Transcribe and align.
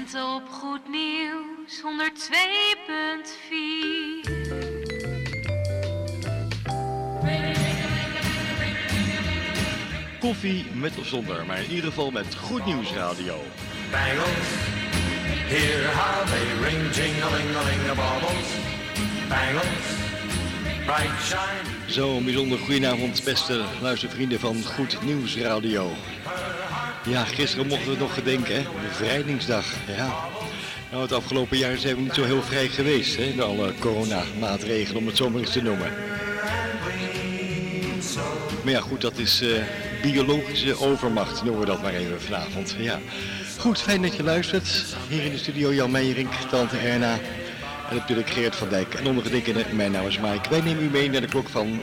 Lente 0.00 0.24
op 0.24 0.48
Goed 0.48 0.88
Nieuws 0.88 1.82
102.4. 1.82 1.86
Koffie 10.20 10.64
met 10.74 10.98
of 10.98 11.06
zonder, 11.06 11.46
maar 11.46 11.62
in 11.62 11.70
ieder 11.70 11.84
geval 11.84 12.10
met 12.10 12.34
Goed 12.34 12.66
Nieuws 12.66 12.92
Radio. 12.92 13.36
Bangles, 13.90 14.48
hear 15.48 15.94
how 15.94 16.26
they 16.26 16.44
ring, 16.62 16.92
the 17.86 17.92
baubles. 17.94 18.48
Bangles, 19.28 19.86
bright 20.84 21.22
shine. 21.22 21.90
Zo, 21.92 22.16
een 22.16 22.24
bijzonder 22.24 22.58
goedenavond, 22.58 23.24
beste 23.24 23.64
luistervrienden 23.80 24.40
van 24.40 24.64
Goed 24.64 25.02
Nieuws 25.02 25.36
Radio. 25.36 25.90
Ja, 27.04 27.24
gisteren 27.24 27.66
mochten 27.66 27.92
we 27.92 27.98
nog 27.98 28.14
gedenken, 28.14 28.54
hè? 28.54 28.62
Bevrijdingsdag. 28.88 29.64
Ja. 29.96 30.14
Nou, 30.90 31.02
het 31.02 31.12
afgelopen 31.12 31.58
jaar 31.58 31.76
zijn 31.76 31.96
we 31.96 32.00
niet 32.00 32.14
zo 32.14 32.24
heel 32.24 32.42
vrij 32.42 32.68
geweest, 32.68 33.16
hè? 33.16 33.34
Door 33.34 33.44
alle 33.44 33.74
coronamaatregelen, 33.78 35.00
om 35.00 35.06
het 35.06 35.16
zo 35.16 35.30
maar 35.30 35.40
eens 35.40 35.52
te 35.52 35.62
noemen. 35.62 35.92
Maar 38.64 38.72
ja, 38.72 38.80
goed, 38.80 39.00
dat 39.00 39.18
is 39.18 39.40
eh, 39.40 39.62
biologische 40.02 40.80
overmacht, 40.80 41.42
noemen 41.42 41.60
we 41.60 41.66
dat 41.66 41.82
maar 41.82 41.94
even 41.94 42.20
vanavond. 42.20 42.74
Ja. 42.78 42.98
Goed, 43.58 43.80
fijn 43.80 44.02
dat 44.02 44.16
je 44.16 44.22
luistert. 44.22 44.84
Hier 45.08 45.24
in 45.24 45.30
de 45.30 45.38
studio 45.38 45.72
Jan 45.72 45.90
Meijering, 45.90 46.28
tante 46.50 46.76
Erna 46.76 47.18
en 47.90 47.96
natuurlijk 47.96 48.30
Geert 48.30 48.56
van 48.56 48.68
Dijk. 48.68 48.94
En 48.94 49.06
ondergetekende, 49.06 49.64
mijn 49.72 49.92
naam 49.92 50.06
is 50.06 50.18
Mike. 50.18 50.48
Wij 50.50 50.60
nemen 50.60 50.84
u 50.84 50.90
mee 50.90 51.10
naar 51.10 51.20
de 51.20 51.26
klok 51.26 51.48
van 51.48 51.80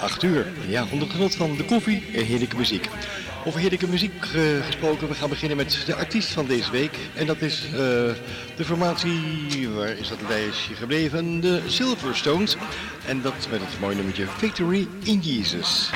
8 0.00 0.22
uur. 0.22 0.46
Ja, 0.66 0.86
onder 0.92 1.10
genot 1.10 1.34
van 1.34 1.56
de 1.56 1.64
koffie 1.64 2.04
en 2.14 2.24
heerlijke 2.24 2.56
muziek. 2.56 2.88
Over 3.44 3.60
heerlijke 3.60 3.88
muziek 3.88 4.24
eh, 4.34 4.42
gesproken, 4.66 5.08
we 5.08 5.14
gaan 5.14 5.28
beginnen 5.28 5.56
met 5.56 5.82
de 5.86 5.94
artiest 5.94 6.28
van 6.28 6.46
deze 6.46 6.70
week. 6.70 6.98
En 7.14 7.26
dat 7.26 7.40
is 7.40 7.64
eh, 7.64 7.70
de 8.56 8.64
formatie, 8.64 9.68
waar 9.68 9.88
is 9.88 10.08
dat 10.08 10.18
lijstje 10.28 10.74
gebleven? 10.74 11.40
De 11.40 11.62
Silverstones. 11.66 12.56
En 13.06 13.22
dat 13.22 13.48
met 13.50 13.60
het 13.60 13.80
mooie 13.80 13.94
nummertje 13.94 14.26
Victory 14.26 14.88
in 15.02 15.18
Jesus. 15.18 15.90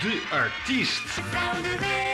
De 0.00 0.22
artiest. 0.30 1.14
To 1.14 2.11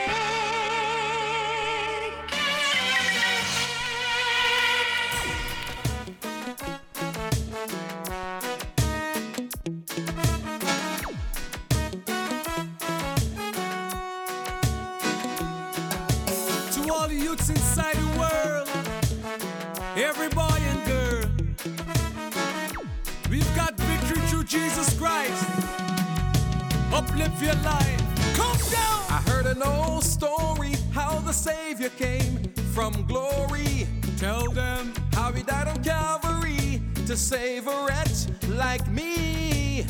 Savior 31.79 31.97
came 31.97 32.53
from 32.73 32.91
glory. 33.07 33.87
Tell 34.17 34.51
them 34.51 34.93
how 35.13 35.31
he 35.31 35.43
died 35.43 35.69
on 35.69 35.81
Calvary 35.81 36.81
to 37.07 37.15
save 37.15 37.67
a 37.67 37.85
wretch 37.85 38.27
like 38.49 38.85
me. 38.89 39.85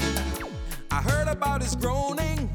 I 0.92 1.02
heard 1.02 1.28
about 1.28 1.64
his 1.64 1.76
groaning, 1.76 2.48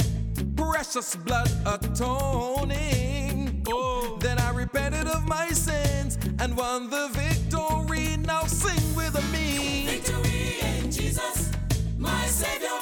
precious 0.55 1.17
blood 1.17 1.50
atoning. 1.67 3.65
Oh, 3.67 4.19
then 4.21 4.39
I 4.39 4.50
repented 4.50 5.09
of 5.09 5.27
my 5.27 5.49
sins 5.49 6.16
and 6.39 6.56
won 6.56 6.89
the 6.89 7.09
victory. 7.09 8.16
Now 8.19 8.45
sing 8.45 8.95
with 8.95 9.16
me. 9.33 9.87
Victory 9.87 10.61
in 10.61 10.93
Jesus, 10.93 11.51
my 11.99 12.25
Savior, 12.27 12.78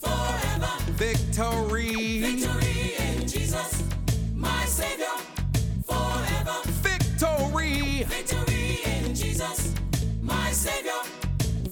forever. 0.00 0.72
Victory. 0.94 1.65
Savior, 10.66 11.02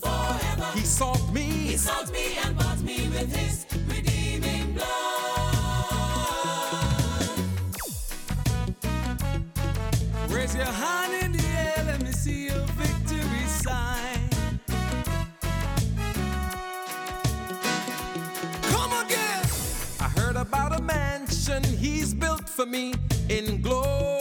forever. 0.01 0.71
He 0.75 0.85
sought 0.85 1.33
me. 1.33 1.43
He 1.73 1.77
sought 1.77 2.13
me 2.13 2.37
and 2.45 2.57
bought 2.57 2.81
me 2.81 3.09
with 3.09 3.35
His 3.35 3.67
redeeming 3.89 4.75
blood. 4.75 4.87
Raise 10.29 10.55
your 10.55 10.73
hand 10.83 11.13
in 11.25 11.33
the 11.33 11.45
air, 11.45 11.85
let 11.87 12.03
me 12.05 12.13
see 12.13 12.47
your 12.47 12.65
victory 12.83 13.47
sign. 13.65 14.31
Come 18.63 18.93
again. 19.05 19.45
I 19.99 20.09
heard 20.19 20.37
about 20.37 20.79
a 20.79 20.83
mansion 20.83 21.65
he's 21.65 22.15
built 22.15 22.49
for 22.49 22.67
me 22.67 22.95
in 23.29 23.61
glory. 23.61 24.14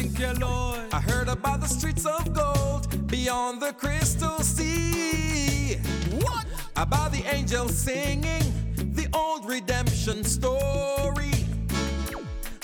Thank 0.00 0.18
you, 0.18 0.32
Lord. 0.46 0.80
I 0.94 1.00
heard 1.00 1.28
about 1.28 1.60
the 1.60 1.66
streets 1.66 2.06
of 2.06 2.32
gold 2.32 3.06
beyond 3.06 3.60
the 3.60 3.74
crystal 3.74 4.38
sea. 4.38 5.76
What? 6.22 6.46
About 6.74 7.12
the 7.12 7.22
angels 7.24 7.76
singing 7.76 8.42
the 8.94 9.08
old 9.12 9.44
redemption 9.44 10.24
story. 10.24 11.44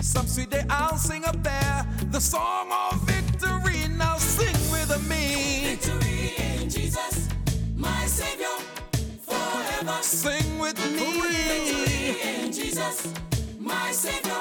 Some 0.00 0.26
sweet 0.26 0.48
day 0.48 0.64
I'll 0.70 0.96
sing 0.96 1.26
up 1.26 1.42
there 1.42 1.86
the 2.10 2.20
song 2.22 2.72
of 2.72 3.02
victory. 3.02 3.86
Now 3.88 4.16
sing 4.16 4.56
with 4.72 4.90
me. 5.06 5.76
Victory 5.76 6.32
in 6.38 6.70
Jesus, 6.70 7.28
my 7.76 8.06
Savior, 8.06 8.56
forever. 9.20 9.98
Sing 10.00 10.58
with 10.58 10.78
me. 10.90 11.20
Victory 11.20 12.44
in 12.44 12.50
Jesus, 12.50 13.12
my 13.58 13.90
Savior, 13.90 14.40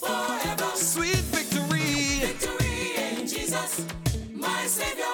forever. 0.00 0.70
Sweet 0.74 1.16
victory. 1.16 1.53
Montevideo. 4.84 5.13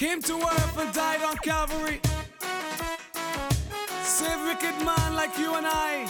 Came 0.00 0.22
to 0.22 0.32
earth 0.32 0.78
and 0.78 0.94
died 0.94 1.22
on 1.22 1.36
Calvary. 1.44 2.00
Save 4.02 4.40
wicked 4.46 4.82
man 4.82 5.14
like 5.14 5.36
you 5.36 5.56
and 5.56 5.66
I. 5.66 6.08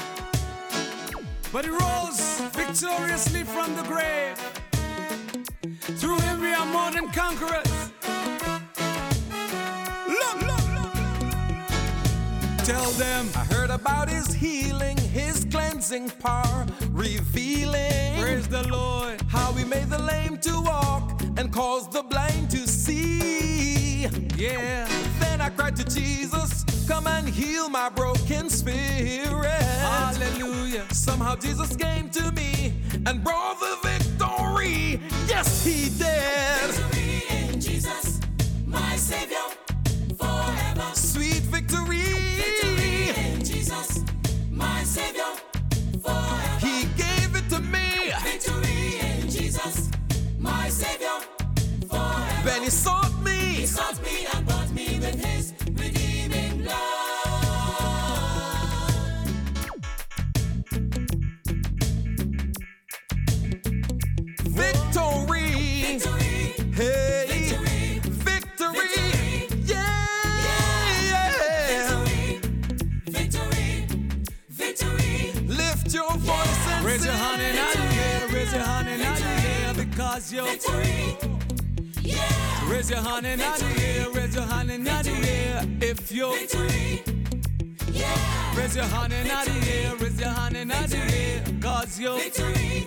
But 1.53 1.65
he 1.65 1.73
rose 1.73 2.41
victoriously 2.53 3.43
from 3.43 3.75
the 3.75 3.83
grave. 3.83 4.37
Through 5.99 6.21
him 6.21 6.41
we 6.41 6.53
are 6.53 6.67
more 6.67 6.93
than 6.93 7.09
conquerors. 7.11 7.91
Look, 10.07 10.39
look, 10.51 10.67
look. 10.77 10.95
Tell 12.63 12.91
them 12.93 13.29
I 13.35 13.45
heard 13.53 13.71
about 13.71 14.09
his 14.09 14.33
healing, 14.33 14.99
his 14.99 15.45
cleansing 15.51 16.11
power, 16.11 16.65
revealing. 16.93 18.21
Praise 18.21 18.47
the 18.47 18.69
Lord. 18.69 19.21
How 19.23 19.53
he 19.55 19.65
made 19.65 19.91
the 19.91 19.99
lame 20.01 20.39
to 20.43 20.61
walk 20.61 21.21
and 21.37 21.53
caused 21.53 21.91
the 21.91 22.05
blind 22.05 22.53
to 22.53 22.69
see. 22.69 23.60
Yeah. 24.37 24.89
Then 25.19 25.41
I 25.43 25.51
cried 25.51 25.77
to 25.77 25.85
Jesus, 25.85 26.65
come 26.89 27.07
and 27.07 27.29
heal 27.29 27.69
my 27.69 27.91
broken 27.91 28.49
spirit. 28.49 29.63
Hallelujah. 29.83 30.85
Somehow 30.93 31.37
Jesus 31.37 31.77
came 31.77 32.09
to 32.11 32.33
me 32.33 32.73
and 33.07 33.23
brought 33.23 33.61
the 33.61 33.77
victory. 33.83 35.01
Yes, 35.29 35.65
he 35.65 35.91
did. 35.99 36.71
Victory 36.71 37.23
in 37.37 37.61
Jesus, 37.61 38.21
my 38.67 38.97
Savior, 38.97 39.37
forever. 40.19 40.95
Sweet 40.95 41.43
victory. 41.53 41.99
Victory 41.99 43.11
in 43.23 43.45
Jesus, 43.45 44.01
my 44.51 44.83
Savior, 44.83 45.31
Then 52.45 52.63
he 52.63 52.71
sought 52.71 53.13
me. 53.23 53.37
He 53.61 53.67
sought 53.67 54.03
me 54.03 54.27
and 54.35 54.47
bought 54.47 54.71
me 54.73 54.99
with 55.01 55.23
His 55.25 55.53
redeeming 55.73 56.63
blood. 56.63 56.77
Victory. 64.61 65.99
Victory, 65.99 66.55
Hey. 66.75 67.27
victory, 67.29 68.01
Victory. 68.03 68.79
Victory. 68.79 69.49
Yeah. 69.65 71.25
victory, 73.07 73.87
victory, 73.87 73.87
victory. 74.49 75.33
Lift 75.47 75.95
your 75.95 76.11
voice 76.19 76.67
and 76.69 76.85
Raise 76.85 77.05
your 77.05 77.15
sing. 77.15 77.23
hand 77.23 77.43
in 77.43 77.55
the 77.57 77.61
air, 78.05 78.29
raise 78.29 78.53
your 78.53 78.63
hand 78.63 78.89
in 78.89 78.99
the 78.99 79.05
air 79.07 79.75
because 79.75 80.33
you're 80.33 80.47
free. 80.59 81.30
Raise 82.71 82.89
your 82.89 83.01
hand 83.01 83.27
in 83.27 83.39
the 83.41 83.45
air, 83.83 84.11
raise 84.11 84.35
your 84.35 84.45
hand 84.45 84.71
in 84.71 84.85
the 84.85 84.91
air. 84.93 85.65
If 85.81 86.13
you're 86.13 86.33
free. 86.37 87.03
yeah, 87.93 88.57
Raise 88.57 88.77
your 88.77 88.85
hand 88.85 89.13
in 89.13 89.27
the 89.27 89.71
air, 89.73 89.97
raise 89.97 90.21
your 90.21 90.29
hand 90.29 90.57
in 90.57 90.69
the 90.69 90.97
air. 90.97 91.43
Cause 91.61 91.99
you're 91.99 92.21
free. 92.21 92.87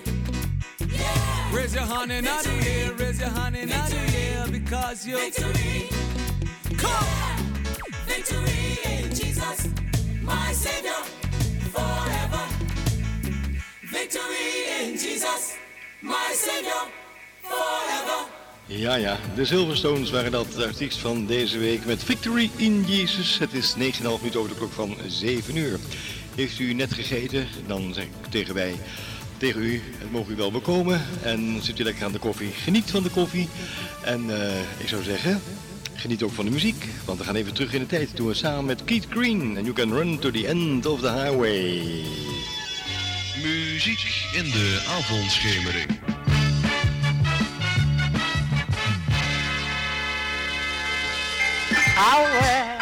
Yeah, 0.88 1.52
Raise 1.52 1.74
your 1.74 1.84
hand 1.84 2.12
in 2.12 2.24
the 2.24 2.30
air, 2.66 2.94
raise 2.94 3.20
your 3.20 3.28
hand 3.28 3.56
in 3.56 3.68
the 3.68 3.74
air. 3.74 4.46
Because 4.50 5.06
you're 5.06 5.18
free. 5.18 5.88
victory. 5.90 6.76
Come, 6.78 7.54
victory 8.06 8.78
in 8.86 9.10
Jesus, 9.14 9.68
my 10.22 10.50
Savior, 10.52 11.02
forever. 11.74 12.42
Victory 13.82 14.80
in 14.80 14.96
Jesus, 14.96 15.56
my 16.00 16.32
Savior, 16.32 16.82
forever. 17.42 18.33
Ja, 18.66 18.94
ja, 18.94 19.18
de 19.34 19.44
Silverstones 19.44 20.10
waren 20.10 20.30
dat, 20.30 20.52
de 20.52 20.66
artiest 20.66 20.98
van 20.98 21.26
deze 21.26 21.58
week 21.58 21.84
met 21.84 22.04
Victory 22.04 22.50
in 22.56 22.84
Jesus. 22.86 23.38
Het 23.38 23.52
is 23.52 23.74
9,5 23.78 23.80
minuten 24.02 24.40
over 24.40 24.48
de 24.48 24.56
klok 24.56 24.72
van 24.72 24.96
7 25.06 25.56
uur. 25.56 25.78
Heeft 26.34 26.58
u 26.58 26.72
net 26.72 26.92
gegeten, 26.92 27.46
dan 27.66 27.94
zeg 27.94 28.04
ik 28.04 28.10
tegen 28.30 28.54
wij, 28.54 28.74
tegen 29.36 29.62
u, 29.62 29.82
het 29.98 30.10
mogen 30.10 30.32
u 30.32 30.36
wel 30.36 30.50
bekomen. 30.50 31.02
En 31.22 31.58
zit 31.62 31.78
u 31.78 31.84
lekker 31.84 32.04
aan 32.04 32.12
de 32.12 32.18
koffie, 32.18 32.50
geniet 32.50 32.90
van 32.90 33.02
de 33.02 33.10
koffie. 33.10 33.48
En 34.02 34.40
eh, 34.40 34.60
ik 34.78 34.88
zou 34.88 35.02
zeggen, 35.02 35.40
geniet 35.94 36.22
ook 36.22 36.32
van 36.32 36.44
de 36.44 36.50
muziek. 36.50 36.86
Want 37.04 37.18
we 37.18 37.24
gaan 37.24 37.34
even 37.34 37.54
terug 37.54 37.72
in 37.72 37.80
de 37.80 37.86
tijd. 37.86 38.16
Doen 38.16 38.26
we 38.26 38.34
samen 38.34 38.64
met 38.64 38.84
Keith 38.84 39.06
Green. 39.10 39.56
En 39.56 39.64
You 39.64 39.72
Can 39.72 39.92
Run 39.92 40.18
to 40.18 40.30
the 40.30 40.46
End 40.46 40.86
of 40.86 41.00
the 41.00 41.12
Highway. 41.12 41.82
Muziek 43.42 44.24
in 44.32 44.50
de 44.50 44.84
avondschemering. 44.88 46.03
I 51.96 52.22
wear 52.40 52.73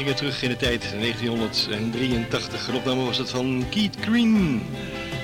gingen 0.00 0.16
terug 0.16 0.42
in 0.42 0.48
de 0.48 0.56
tijd, 0.56 0.82
1983. 0.98 2.68
Een 2.84 3.04
was 3.04 3.18
het 3.18 3.30
van 3.30 3.64
Keith 3.70 3.96
Green. 4.00 4.62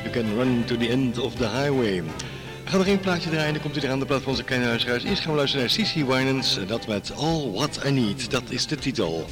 You 0.03 0.11
can 0.11 0.35
run 0.35 0.65
to 0.65 0.77
the 0.77 0.89
end 0.89 1.19
of 1.19 1.35
the 1.35 1.49
highway. 1.49 2.03
We 2.03 2.71
gaan 2.71 2.79
nog 2.79 2.87
één 2.87 3.01
plaatje 3.01 3.31
draaien, 3.31 3.53
dan 3.53 3.63
komt 3.63 3.77
u 3.77 3.81
er 3.81 3.91
aan 3.91 3.99
de 3.99 4.07
plaats 4.07 4.23
van 4.23 4.33
onze 4.33 4.45
kleine 4.45 4.67
huisruis. 4.67 5.05
Eerst 5.05 5.23
gaan 5.23 5.31
we 5.31 5.37
luisteren 5.37 5.67
naar 5.67 5.87
CC 5.87 5.95
Winans, 5.95 6.59
eh, 6.59 6.69
dat 6.69 6.87
met 6.87 7.13
All 7.17 7.51
What 7.51 7.81
I 7.87 7.91
Need. 7.91 8.31
Dat 8.31 8.43
is 8.49 8.67
de 8.67 8.77
titel. 8.77 9.27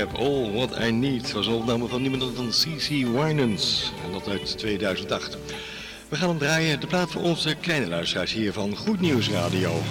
heb 0.00 0.18
all 0.18 0.52
what 0.52 0.78
I 0.78 0.90
need. 0.90 1.32
was 1.32 1.46
een 1.46 1.52
opname 1.52 1.88
van 1.88 2.02
niemand 2.02 2.36
dan 2.36 2.48
C.C. 2.48 2.88
Winans. 2.88 3.92
En 4.04 4.12
dat 4.12 4.28
uit 4.28 4.58
2008. 4.58 5.36
We 6.08 6.16
gaan 6.16 6.28
hem 6.28 6.38
draaien, 6.38 6.80
de 6.80 6.86
plaat 6.86 7.10
voor 7.10 7.22
onze 7.22 7.54
kleine 7.60 7.88
luisteraars 7.88 8.32
hier 8.32 8.52
van 8.52 8.76
Goed 8.76 9.00
Nieuws 9.00 9.30
Radio. 9.30 9.82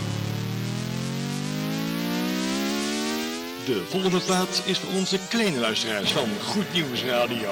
De 3.65 3.83
volgende 3.89 4.19
plaat 4.19 4.61
is 4.65 4.77
voor 4.77 4.93
onze 4.93 5.19
kleine 5.29 5.59
luisteraars 5.59 6.11
van 6.11 6.29
Goed 6.43 6.73
Nieuws 6.73 7.03
Radio. 7.03 7.49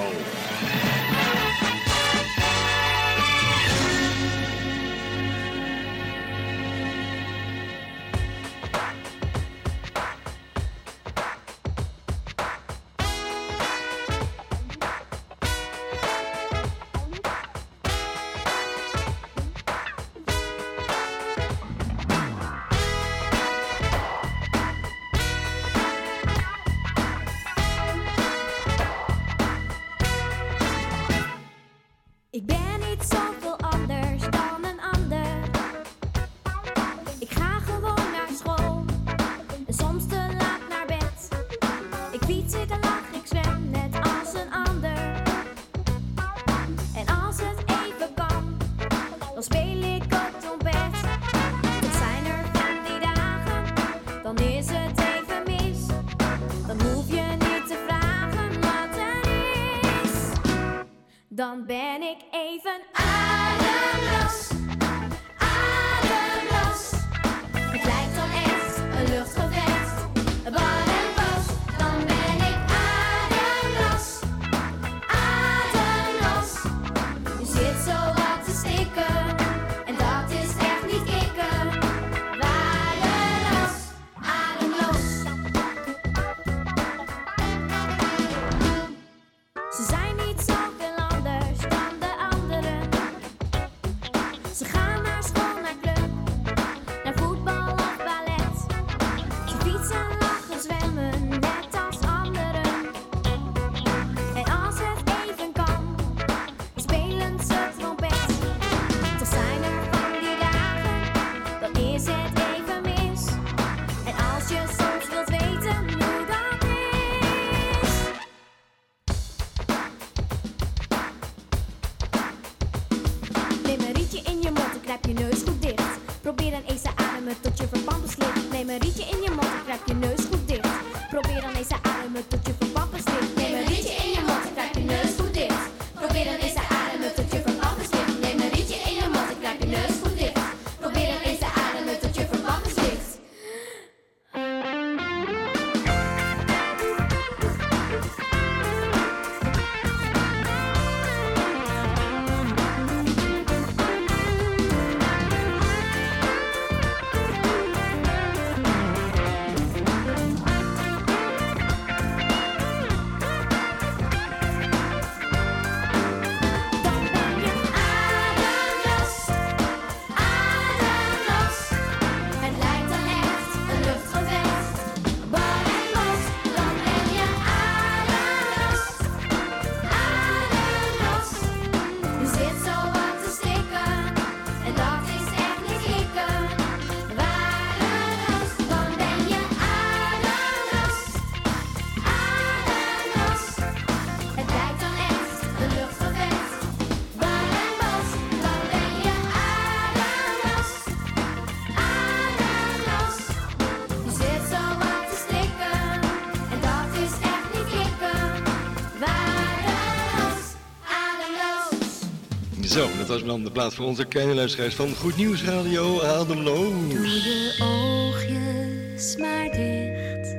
was 213.21 213.27
dan 213.27 213.43
de 213.43 213.51
plaats 213.51 213.75
voor 213.75 213.85
onze 213.85 214.05
kleine 214.05 214.49
van 214.49 214.95
Goed 214.95 215.17
Nieuws 215.17 215.43
Radio 215.43 216.01
Ademloos. 216.01 216.89
Doe 216.89 217.07
je 217.07 217.55
oogjes 217.59 219.15
maar 219.17 219.51
dicht. 219.51 220.35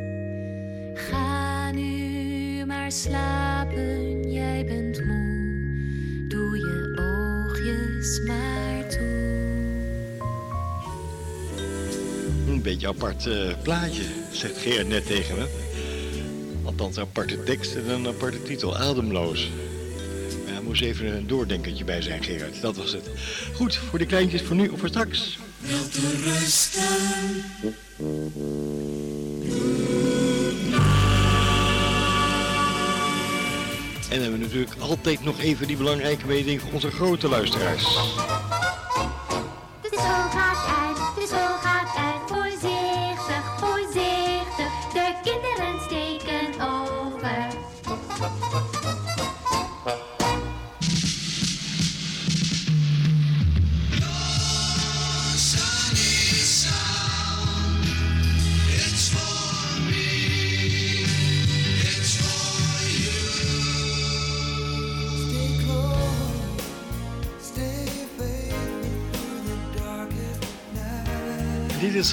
Ga 0.94 1.70
nu 1.70 2.64
maar 2.66 2.92
slapen, 2.92 4.32
jij 4.32 4.64
bent 4.64 5.04
moe. 5.06 6.26
Doe 6.28 6.56
je 6.56 6.96
oogjes 7.00 8.20
maar 8.26 8.88
toe. 8.88 9.36
Een 12.48 12.62
beetje 12.62 12.88
apart 12.88 13.26
eh, 13.26 13.62
plaatje, 13.62 14.04
zegt 14.32 14.58
Geert 14.58 14.88
net 14.88 15.06
tegen 15.06 15.36
me. 15.36 15.46
Althans, 16.64 16.98
aparte 16.98 17.42
tekst 17.42 17.74
en 17.74 17.90
een 17.90 18.06
aparte 18.06 18.42
titel, 18.42 18.76
Ademloos 18.76 19.48
even 20.80 21.16
een 21.16 21.26
doordenkertje 21.26 21.84
bij 21.84 22.02
zijn, 22.02 22.22
Gerard. 22.22 22.60
Dat 22.60 22.76
was 22.76 22.92
het. 22.92 23.10
Goed, 23.54 23.76
voor 23.76 23.98
de 23.98 24.06
kleintjes 24.06 24.42
voor 24.42 24.56
nu 24.56 24.68
of 24.68 24.78
voor 24.78 24.88
straks. 24.88 25.38
En 34.08 34.14
dan 34.14 34.22
hebben 34.22 34.38
we 34.38 34.44
natuurlijk 34.46 34.74
altijd 34.78 35.24
nog 35.24 35.40
even 35.40 35.66
die 35.66 35.76
belangrijke 35.76 36.26
mededeling 36.26 36.60
voor 36.60 36.72
onze 36.72 36.90
grote 36.90 37.28
luisteraars. 37.28 37.98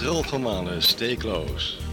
Schuld 0.06 0.28
van 0.28 0.42
manen, 0.42 0.82
stay 0.82 1.16
close. 1.16 1.85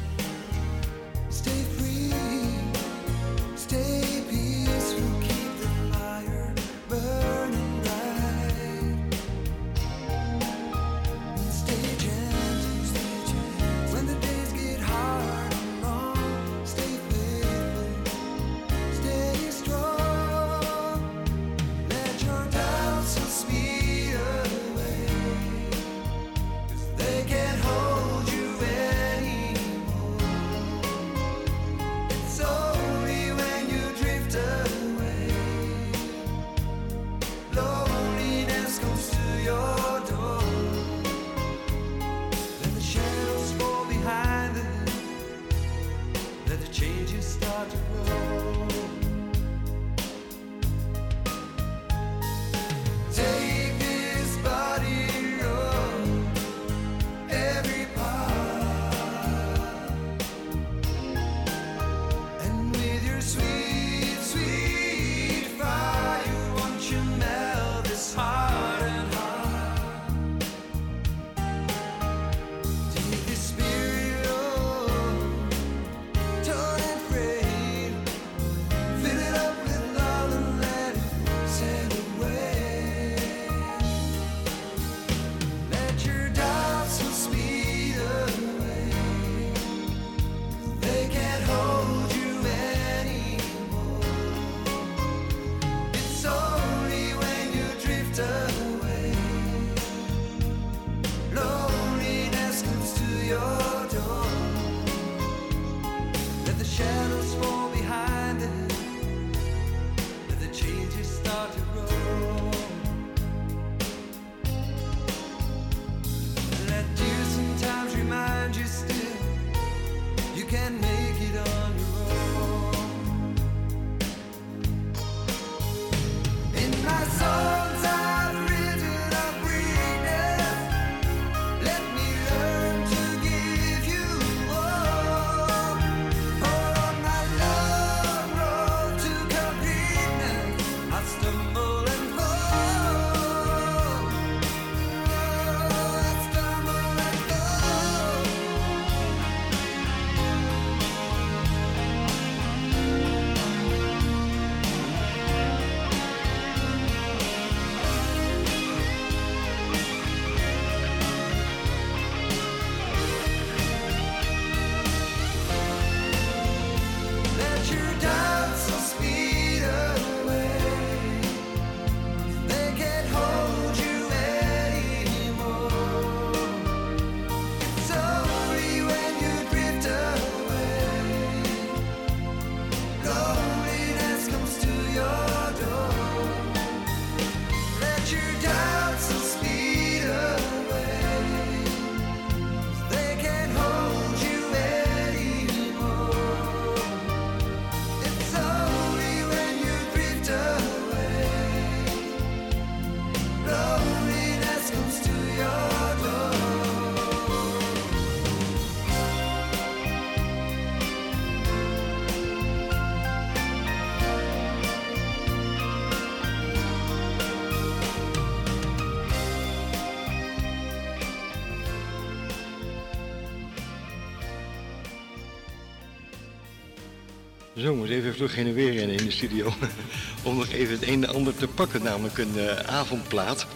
Zo, 227.62 227.74
moet 227.74 227.88
even 227.88 228.14
vlug 228.14 228.34
heen 228.34 228.46
en 228.46 228.54
weer 228.54 228.74
in 228.74 229.04
de 229.04 229.10
studio. 229.10 229.52
Om 230.22 230.36
nog 230.36 230.48
even 230.48 230.74
het 230.74 230.88
een 230.88 231.04
en 231.04 231.14
ander 231.14 231.34
te 231.34 231.48
pakken, 231.48 231.82
namelijk 231.82 232.18
een 232.18 232.38
eh, 232.38 232.56
avondplaat. 232.56 233.42
En 233.42 233.48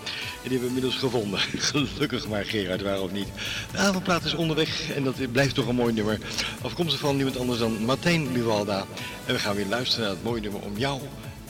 die 0.43 0.51
hebben 0.51 0.61
we 0.61 0.67
inmiddels 0.67 0.97
gevonden. 0.97 1.39
Gelukkig 1.95 2.29
maar, 2.29 2.45
Gerard, 2.45 2.83
waarom 2.83 3.13
niet? 3.13 3.29
De 3.73 3.79
avondplaat 3.79 4.25
is 4.25 4.35
onderweg 4.35 4.91
en 4.91 5.05
dat 5.05 5.33
blijft 5.33 5.55
toch 5.55 5.67
een 5.67 5.75
mooi 5.75 5.93
nummer. 5.93 6.19
Afkomstig 6.61 7.01
van 7.01 7.17
niemand 7.17 7.39
anders 7.39 7.59
dan 7.59 7.85
Martijn 7.85 8.33
Buwalda. 8.33 8.87
En 9.25 9.35
we 9.35 9.41
gaan 9.41 9.57
weer 9.57 9.67
luisteren 9.67 10.05
naar 10.05 10.15
het 10.15 10.25
mooie 10.25 10.41
nummer 10.41 10.61
om 10.61 10.79
jou 10.79 11.01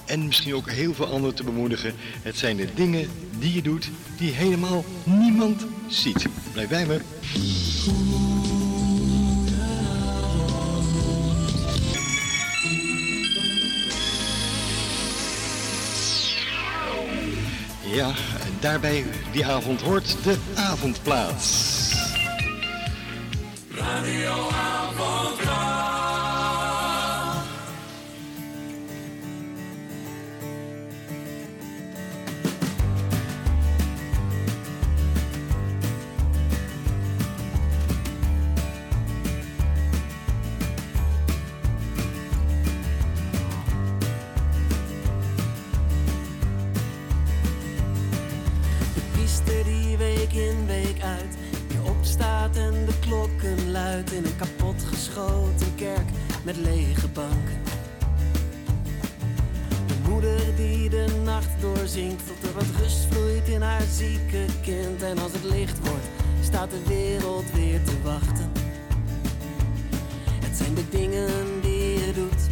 en 0.05 0.27
misschien 0.27 0.55
ook 0.55 0.71
heel 0.71 0.95
veel 0.95 1.07
anderen 1.07 1.35
te 1.35 1.45
bemoedigen. 1.45 1.95
Het 2.23 2.37
zijn 2.37 2.57
de 2.57 2.75
dingen 2.75 3.09
die 3.38 3.55
je 3.55 3.62
doet 3.62 3.90
die 4.19 4.33
helemaal 4.33 4.85
niemand 5.05 5.66
ziet. 5.88 6.27
Blijf 6.53 6.69
bij 6.69 6.87
me. 6.87 7.01
Ja, 17.97 18.13
daarbij 18.61 19.05
die 19.33 19.47
avond 19.47 19.81
hoort 19.81 20.17
de 20.25 20.37
avondplaats. 20.55 21.75
Radio 23.71 24.49
tot 62.27 62.49
er 62.49 62.55
wat 62.55 62.81
rust 62.81 63.07
vloeit 63.11 63.49
in 63.49 63.63
haar 63.63 63.87
zieke 63.93 64.45
kind. 64.63 65.03
En 65.03 65.19
als 65.19 65.33
het 65.33 65.45
licht 65.45 65.79
wordt, 65.79 66.07
staat 66.43 66.71
de 66.71 66.83
wereld 66.87 67.53
weer 67.53 67.83
te 67.83 68.03
wachten. 68.03 68.53
Het 70.45 70.57
zijn 70.57 70.75
de 70.75 70.89
dingen 70.89 71.61
die 71.61 71.99
je 72.07 72.13
doet, 72.15 72.43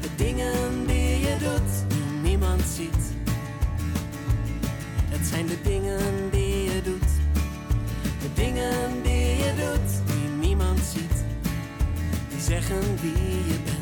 de 0.00 0.08
dingen 0.16 0.86
die 0.86 1.20
je 1.20 1.36
doet, 1.38 1.88
die 1.88 2.20
niemand 2.22 2.62
ziet. 2.76 3.04
Het 5.08 5.26
zijn 5.26 5.46
de 5.46 5.60
dingen 5.62 6.30
die 6.30 6.64
je 6.64 6.82
doet. 6.82 7.10
De 8.20 8.32
dingen 8.34 9.02
die 9.02 9.36
je 9.36 9.52
doet, 9.56 10.06
die 10.06 10.48
niemand 10.48 10.80
ziet. 10.92 11.24
Die 12.28 12.40
zeggen 12.40 12.80
wie 13.00 13.52
je 13.52 13.58
bent. 13.64 13.77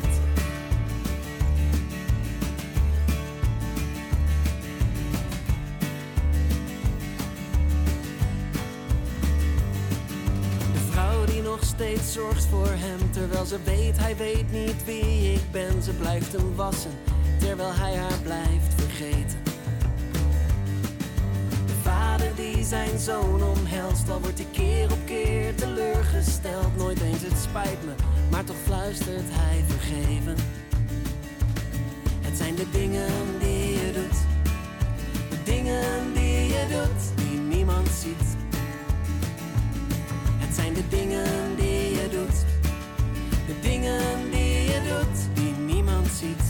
Zorgt 12.07 12.45
voor 12.45 12.69
hem, 12.69 13.11
terwijl 13.11 13.45
ze 13.45 13.57
weet, 13.63 13.97
hij 13.97 14.15
weet 14.15 14.51
niet 14.51 14.85
wie 14.85 15.33
ik 15.33 15.51
ben. 15.51 15.83
Ze 15.83 15.91
blijft 15.91 16.31
hem 16.31 16.55
wassen, 16.55 16.91
terwijl 17.39 17.73
hij 17.73 17.95
haar 17.95 18.19
blijft 18.23 18.73
vergeten. 18.75 19.39
De 21.65 21.73
vader 21.83 22.35
die 22.35 22.63
zijn 22.63 22.99
zoon 22.99 23.43
omhelst, 23.43 24.09
al 24.09 24.21
wordt 24.21 24.37
hij 24.37 24.47
keer 24.51 24.91
op 24.91 25.05
keer 25.05 25.55
teleurgesteld. 25.55 26.77
Nooit 26.77 27.01
eens 27.01 27.21
het 27.21 27.37
spijt 27.49 27.85
me, 27.85 27.93
maar 28.31 28.43
toch 28.43 28.55
fluistert 28.63 29.29
hij 29.29 29.63
vergeven. 29.67 30.35
Het 32.21 32.37
zijn 32.37 32.55
de 32.55 32.69
dingen 32.71 33.39
die 33.39 33.71
je 33.71 33.91
doet, 33.93 34.17
de 35.29 35.43
dingen 35.43 36.13
die 36.13 36.47
je 36.47 36.65
doet, 36.69 37.25
die 37.27 37.39
niemand 37.39 37.87
ziet. 38.01 38.35
Het 40.37 40.55
zijn 40.55 40.73
de 40.73 40.87
dingen 40.89 41.55
die 41.55 41.66
doet, 42.09 42.45
de 43.47 43.59
dingen 43.61 44.31
die 44.31 44.63
je 44.63 44.81
doet, 44.87 45.35
die 45.35 45.53
niemand 45.65 46.07
ziet. 46.07 46.43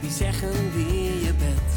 Die 0.00 0.10
zeggen 0.10 0.72
wie 0.74 1.24
je 1.24 1.34
bent. 1.38 1.71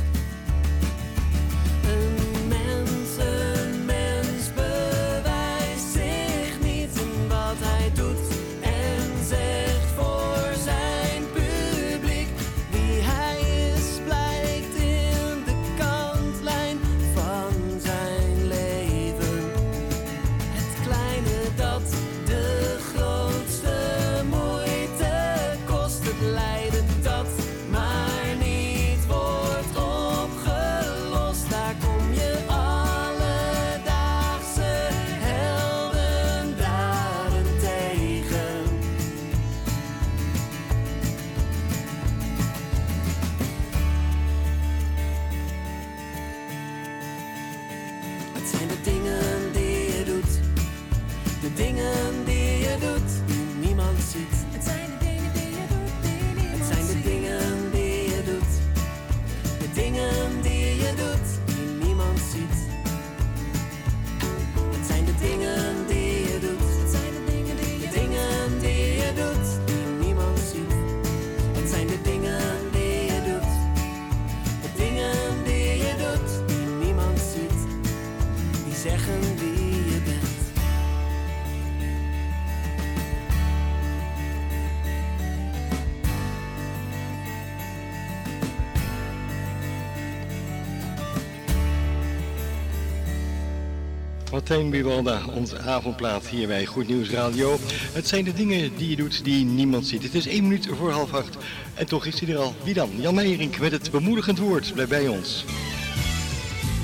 Martijn 94.48 94.70
Buwalda, 94.70 95.22
onze 95.34 95.60
avondplaat 95.60 96.28
hier 96.28 96.48
bij 96.48 96.66
Goed 96.66 96.88
Nieuws 96.88 97.10
Radio. 97.10 97.58
Het 97.94 98.08
zijn 98.08 98.24
de 98.24 98.34
dingen 98.34 98.76
die 98.76 98.90
je 98.90 98.96
doet 98.96 99.24
die 99.24 99.46
niemand 99.46 99.88
ziet. 99.88 100.04
Het 100.04 100.14
is 100.14 100.28
één 100.28 100.44
minuut 100.44 100.68
voor 100.78 100.92
half 100.92 101.14
acht 101.14 101.38
en 101.74 101.86
toch 101.86 102.06
is 102.06 102.20
hij 102.20 102.30
er 102.30 102.38
al. 102.38 102.56
Wie 102.64 102.74
dan? 102.74 102.90
Jan 102.98 103.16
Meijering 103.16 103.58
met 103.58 103.72
het 103.72 103.92
bemoedigend 103.92 104.40
woord. 104.40 104.74
Blijf 104.74 104.90
bij 104.90 105.08
ons. 105.08 105.46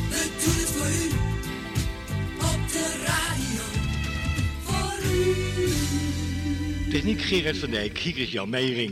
We 0.09 0.29
doen 0.43 0.53
het 0.53 0.69
voor 0.69 0.87
u. 0.87 1.09
Op 2.37 2.71
de 2.71 3.03
radio. 3.05 3.63
Voor 4.63 4.93
u. 6.87 6.91
Techniek 6.91 7.21
Gerard 7.21 7.57
van 7.57 7.69
Dijk, 7.69 7.97
hier 7.97 8.17
is 8.17 8.31
Jan 8.31 8.49
Meijering. 8.49 8.91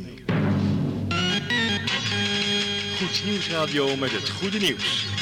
Goed 2.97 3.23
Nieuws 3.25 3.49
Radio 3.49 3.95
met 3.95 4.11
het 4.11 4.29
goede 4.29 4.57
nieuws. 4.57 5.18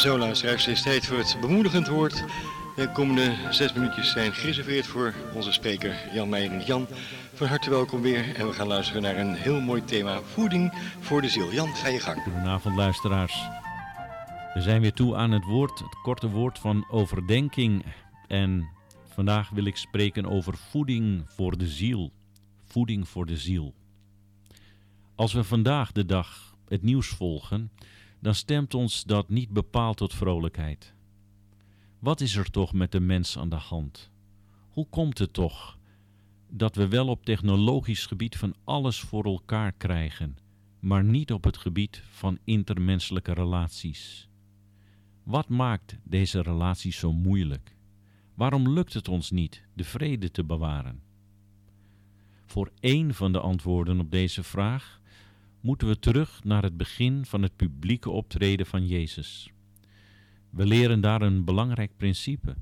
Zo 0.00 0.18
luisteraars, 0.18 0.64
het 0.66 0.76
is 0.76 0.82
tijd 0.82 1.06
voor 1.06 1.18
het 1.18 1.36
bemoedigend 1.40 1.88
woord. 1.88 2.24
De 2.76 2.90
komende 2.92 3.34
zes 3.50 3.72
minuutjes 3.72 4.10
zijn 4.10 4.32
gereserveerd 4.32 4.86
voor 4.86 5.14
onze 5.34 5.52
spreker 5.52 5.96
Jan 6.12 6.28
Meijer. 6.28 6.62
Jan, 6.62 6.86
van 7.34 7.46
harte 7.46 7.70
welkom 7.70 8.00
weer. 8.00 8.34
En 8.34 8.46
we 8.46 8.52
gaan 8.52 8.66
luisteren 8.66 9.02
naar 9.02 9.16
een 9.16 9.34
heel 9.34 9.60
mooi 9.60 9.84
thema, 9.84 10.20
voeding 10.22 10.72
voor 11.00 11.22
de 11.22 11.28
ziel. 11.28 11.52
Jan, 11.52 11.74
ga 11.74 11.88
je 11.88 12.00
gang. 12.00 12.22
Goedenavond 12.22 12.76
luisteraars. 12.76 13.48
We 14.54 14.60
zijn 14.60 14.80
weer 14.80 14.92
toe 14.92 15.16
aan 15.16 15.30
het 15.30 15.44
woord, 15.44 15.78
het 15.78 16.00
korte 16.02 16.28
woord 16.28 16.58
van 16.58 16.86
overdenking. 16.90 17.84
En 18.26 18.68
vandaag 19.08 19.50
wil 19.50 19.64
ik 19.64 19.76
spreken 19.76 20.26
over 20.26 20.56
voeding 20.56 21.24
voor 21.26 21.56
de 21.56 21.66
ziel. 21.66 22.12
Voeding 22.64 23.08
voor 23.08 23.26
de 23.26 23.36
ziel. 23.36 23.74
Als 25.14 25.32
we 25.32 25.44
vandaag 25.44 25.92
de 25.92 26.06
dag 26.06 26.54
het 26.68 26.82
nieuws 26.82 27.08
volgen, 27.08 27.70
dan 28.20 28.34
stemt 28.34 28.74
ons 28.74 29.04
dat 29.04 29.28
niet 29.28 29.50
bepaald 29.50 29.96
tot 29.96 30.14
vrolijkheid. 30.14 30.94
Wat 31.98 32.20
is 32.20 32.36
er 32.36 32.50
toch 32.50 32.72
met 32.72 32.92
de 32.92 33.00
mens 33.00 33.38
aan 33.38 33.48
de 33.48 33.56
hand? 33.56 34.10
Hoe 34.68 34.86
komt 34.88 35.18
het 35.18 35.32
toch 35.32 35.78
dat 36.48 36.74
we 36.76 36.88
wel 36.88 37.08
op 37.08 37.24
technologisch 37.24 38.06
gebied 38.06 38.36
van 38.36 38.54
alles 38.64 39.00
voor 39.00 39.24
elkaar 39.24 39.72
krijgen, 39.72 40.36
maar 40.78 41.04
niet 41.04 41.32
op 41.32 41.44
het 41.44 41.56
gebied 41.56 42.02
van 42.10 42.38
intermenselijke 42.44 43.32
relaties? 43.32 44.28
Wat 45.22 45.48
maakt 45.48 45.98
deze 46.02 46.42
relaties 46.42 46.98
zo 46.98 47.12
moeilijk? 47.12 47.76
Waarom 48.34 48.68
lukt 48.68 48.92
het 48.92 49.08
ons 49.08 49.30
niet 49.30 49.64
de 49.74 49.84
vrede 49.84 50.30
te 50.30 50.44
bewaren? 50.44 51.02
Voor 52.44 52.72
één 52.80 53.14
van 53.14 53.32
de 53.32 53.40
antwoorden 53.40 54.00
op 54.00 54.10
deze 54.10 54.42
vraag 54.42 54.99
moeten 55.60 55.88
we 55.88 55.98
terug 55.98 56.44
naar 56.44 56.62
het 56.62 56.76
begin 56.76 57.24
van 57.26 57.42
het 57.42 57.56
publieke 57.56 58.10
optreden 58.10 58.66
van 58.66 58.86
Jezus. 58.86 59.50
We 60.50 60.66
leren 60.66 61.00
daar 61.00 61.22
een 61.22 61.44
belangrijk 61.44 61.96
principe. 61.96 62.56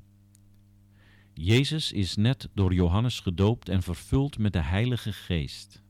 Jezus 1.33 1.91
is 1.91 2.15
net 2.15 2.49
door 2.53 2.73
Johannes 2.73 3.19
gedoopt 3.19 3.69
en 3.69 3.81
vervuld 3.81 4.37
met 4.37 4.53
de 4.53 4.61
Heilige 4.61 5.13
Geest. 5.13 5.83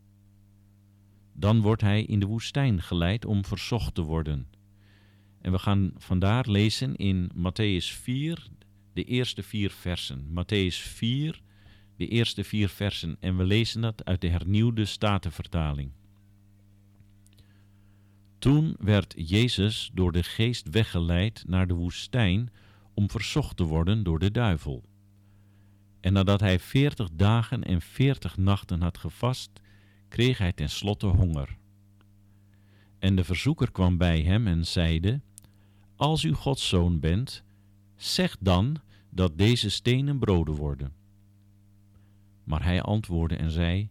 Dan 1.34 1.62
wordt 1.62 1.82
hij 1.82 2.04
in 2.04 2.20
de 2.20 2.26
woestijn 2.26 2.82
geleid 2.82 3.26
om 3.26 3.46
verzocht 3.46 3.96
te 3.96 4.02
worden. 4.02 4.48
En 5.42 5.52
we 5.52 5.60
gaan 5.60 5.92
vandaar 5.98 6.50
lezen 6.50 6.96
in 6.96 7.32
Matthäus 7.36 7.86
4, 7.86 8.48
de 8.94 9.04
eerste 9.04 9.44
vier 9.44 9.72
versen. 9.72 10.26
Matthäus 10.30 10.76
4, 10.76 11.42
de 11.98 12.08
eerste 12.08 12.44
vier 12.44 12.70
versen. 12.70 13.18
En 13.20 13.38
we 13.38 13.44
lezen 13.44 13.82
dat 13.82 14.06
uit 14.06 14.22
de 14.22 14.28
hernieuwde 14.28 14.86
Statenvertaling. 14.86 15.92
Toen 18.40 18.76
werd 18.80 19.14
Jezus 19.18 19.92
door 19.94 20.12
de 20.12 20.24
geest 20.24 20.70
weggeleid 20.70 21.44
naar 21.48 21.68
de 21.68 21.74
woestijn 21.74 22.52
om 22.94 23.10
verzocht 23.10 23.58
te 23.58 23.64
worden 23.64 24.04
door 24.04 24.20
de 24.20 24.32
duivel. 24.32 24.84
En 26.00 26.14
nadat 26.14 26.40
hij 26.40 26.60
veertig 26.60 27.10
dagen 27.14 27.64
en 27.64 27.82
veertig 27.82 28.38
nachten 28.38 28.82
had 28.82 28.98
gevast, 28.98 29.52
kreeg 30.08 30.38
hij 30.38 30.54
tenslotte 30.54 31.08
honger. 31.08 31.58
En 33.00 33.16
de 33.16 33.24
verzoeker 33.24 33.72
kwam 33.72 33.98
bij 33.98 34.22
hem 34.22 34.48
en 34.48 34.66
zeide, 34.66 35.22
Als 35.96 36.24
u 36.24 36.34
Gods 36.34 36.68
zoon 36.68 37.00
bent, 37.00 37.44
zeg 37.96 38.38
dan 38.40 38.78
dat 39.10 39.38
deze 39.38 39.70
stenen 39.70 40.20
broden 40.20 40.56
worden. 40.56 40.94
Maar 42.44 42.64
hij 42.64 42.82
antwoordde 42.82 43.36
en 43.36 43.52
zei, 43.52 43.90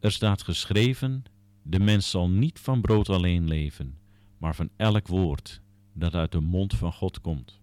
Er 0.00 0.12
staat 0.12 0.42
geschreven, 0.42 1.24
de 1.62 1.80
mens 1.80 2.10
zal 2.10 2.28
niet 2.28 2.58
van 2.58 2.80
brood 2.80 3.08
alleen 3.08 3.48
leven, 3.48 3.98
maar 4.38 4.54
van 4.54 4.68
elk 4.76 5.06
woord 5.06 5.60
dat 5.92 6.14
uit 6.14 6.32
de 6.32 6.40
mond 6.40 6.74
van 6.74 6.92
God 6.92 7.20
komt. 7.20 7.60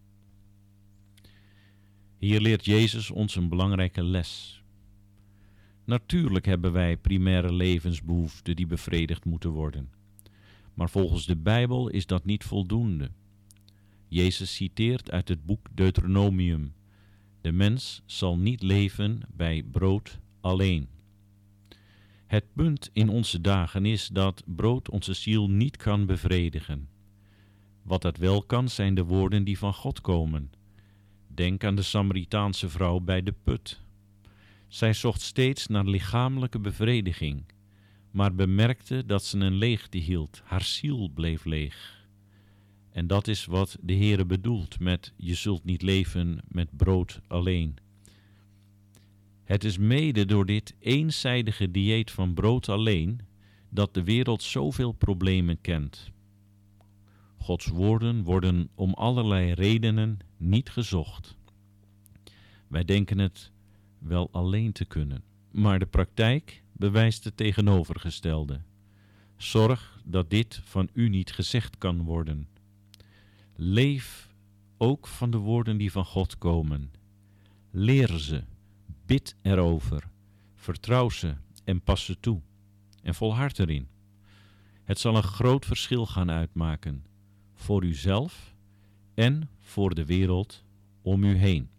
Hier 2.18 2.42
leert 2.42 2.66
Jezus 2.66 3.12
ons 3.12 3.36
een 3.36 3.50
belangrijke 3.50 4.04
les. 4.04 4.64
Natuurlijk 5.86 6.46
hebben 6.46 6.72
wij 6.72 6.98
primaire 6.98 7.54
levensbehoeften 7.54 8.56
die 8.56 8.68
bevredigd 8.68 9.26
moeten 9.26 9.50
worden. 9.50 9.90
Maar 10.74 10.90
volgens 10.90 11.26
de 11.26 11.36
Bijbel 11.36 11.90
is 11.90 12.06
dat 12.06 12.26
niet 12.26 12.44
voldoende. 12.44 13.12
Jezus 14.08 14.56
citeert 14.56 15.12
uit 15.12 15.28
het 15.28 15.46
boek 15.46 15.68
Deuteronomium: 15.74 16.74
De 17.42 17.52
mens 17.52 18.02
zal 18.06 18.38
niet 18.38 18.62
leven 18.62 19.22
bij 19.36 19.64
brood 19.64 20.20
alleen. 20.42 20.88
Het 22.30 22.54
punt 22.54 22.90
in 22.94 23.10
onze 23.10 23.42
dagen 23.42 23.86
is 23.86 24.08
dat 24.08 24.44
brood 24.46 24.90
onze 24.90 25.14
ziel 25.14 25.50
niet 25.50 25.78
kan 25.78 26.06
bevredigen. 26.06 26.90
Wat 27.82 28.02
dat 28.02 28.18
wel 28.18 28.44
kan, 28.44 28.70
zijn 28.70 28.96
de 28.96 29.04
woorden 29.04 29.44
die 29.44 29.58
van 29.58 29.74
God 29.74 30.02
komen. 30.02 30.52
Denk 31.28 31.64
aan 31.64 31.76
de 31.76 31.82
Samaritaanse 31.82 32.70
vrouw 32.70 33.00
bij 33.00 33.24
de 33.24 33.34
put. 33.44 33.82
Zij 34.68 34.94
zocht 34.94 35.22
steeds 35.22 35.68
naar 35.68 35.86
lichamelijke 35.86 36.60
bevrediging, 36.60 37.44
maar 38.12 38.36
bemerkte 38.36 39.06
dat 39.06 39.24
ze 39.24 39.38
een 39.38 39.56
leegte 39.56 39.98
hield. 39.98 40.42
Haar 40.44 40.64
ziel 40.64 41.10
bleef 41.14 41.46
leeg. 41.46 42.08
En 42.92 43.08
dat 43.08 43.28
is 43.28 43.46
wat 43.46 43.78
de 43.82 43.96
Heere 43.96 44.26
bedoelt 44.26 44.80
met 44.80 45.14
je 45.18 45.34
zult 45.34 45.64
niet 45.64 45.82
leven 45.82 46.42
met 46.48 46.78
brood 46.78 47.22
alleen. 47.28 47.78
Het 49.50 49.64
is 49.64 49.78
mede 49.78 50.26
door 50.26 50.46
dit 50.46 50.76
eenzijdige 50.80 51.72
dieet 51.72 52.12
van 52.12 52.34
brood 52.34 52.70
alleen 52.70 53.20
dat 53.70 53.94
de 53.94 54.04
wereld 54.04 54.44
zoveel 54.44 54.92
problemen 54.92 55.62
kent. 55.62 56.12
Gods 57.38 57.68
woorden 57.68 58.24
worden 58.24 58.70
om 58.76 58.94
allerlei 58.94 59.54
redenen 59.54 60.20
niet 60.38 60.70
gezocht. 60.70 61.38
Wij 62.68 62.86
denken 62.86 63.18
het 63.18 63.52
wel 64.00 64.30
alleen 64.32 64.72
te 64.72 64.86
kunnen, 64.86 65.24
maar 65.52 65.80
de 65.80 65.86
praktijk 65.86 66.64
bewijst 66.72 67.24
het 67.24 67.38
tegenovergestelde. 67.38 68.62
Zorg 69.38 70.02
dat 70.06 70.30
dit 70.30 70.62
van 70.64 70.90
u 70.94 71.10
niet 71.10 71.32
gezegd 71.32 71.78
kan 71.78 72.04
worden. 72.04 72.48
Leef 73.56 74.30
ook 74.78 75.08
van 75.08 75.32
de 75.32 75.38
woorden 75.38 75.78
die 75.78 75.92
van 75.92 76.06
God 76.06 76.38
komen. 76.38 76.92
Leer 77.72 78.20
ze 78.20 78.44
Bid 79.10 79.36
erover, 79.42 80.10
vertrouw 80.56 81.10
ze 81.10 81.36
en 81.64 81.82
pas 81.82 82.06
ze 82.06 82.20
toe. 82.20 82.42
En 83.04 83.16
volhard 83.16 83.60
erin. 83.60 83.88
Het 84.84 85.00
zal 85.00 85.16
een 85.16 85.24
groot 85.24 85.66
verschil 85.66 86.06
gaan 86.06 86.32
uitmaken 86.32 87.06
voor 87.54 87.84
uzelf 87.84 88.56
en 89.14 89.50
voor 89.60 89.96
de 89.96 90.06
wereld 90.06 90.64
om 91.02 91.24
u 91.24 91.36
heen. 91.36 91.70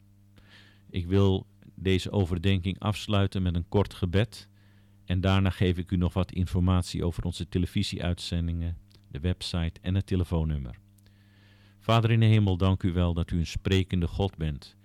Ik 0.88 1.07
wil 1.07 1.47
deze 1.75 2.11
overdenking 2.11 2.79
afsluiten 2.79 3.43
met 3.43 3.55
een 3.55 3.69
kort 3.69 3.95
gebed 3.95 4.49
en 5.05 5.21
daarna 5.21 5.51
geef 5.51 5.79
ik 5.79 5.90
u 5.90 5.97
nog 5.97 6.12
wat 6.12 6.33
informatie 6.33 7.05
over 7.05 7.25
onze 7.25 7.49
televisieuitzendingen, 7.49 8.77
de 9.09 9.21
website 9.21 9.81
en 9.81 9.95
het 9.95 10.07
telefoonnummer. 10.07 10.79
Vader 11.79 12.11
in 12.11 12.21
de 12.21 12.27
hemel, 12.27 12.57
dank 12.57 12.83
u 12.83 12.93
wel 12.93 13.14
dat 13.14 13.31
u 13.31 13.38
een 13.38 13.47
sprekende 13.47 14.07
God 14.07 14.37
bent 14.37 14.79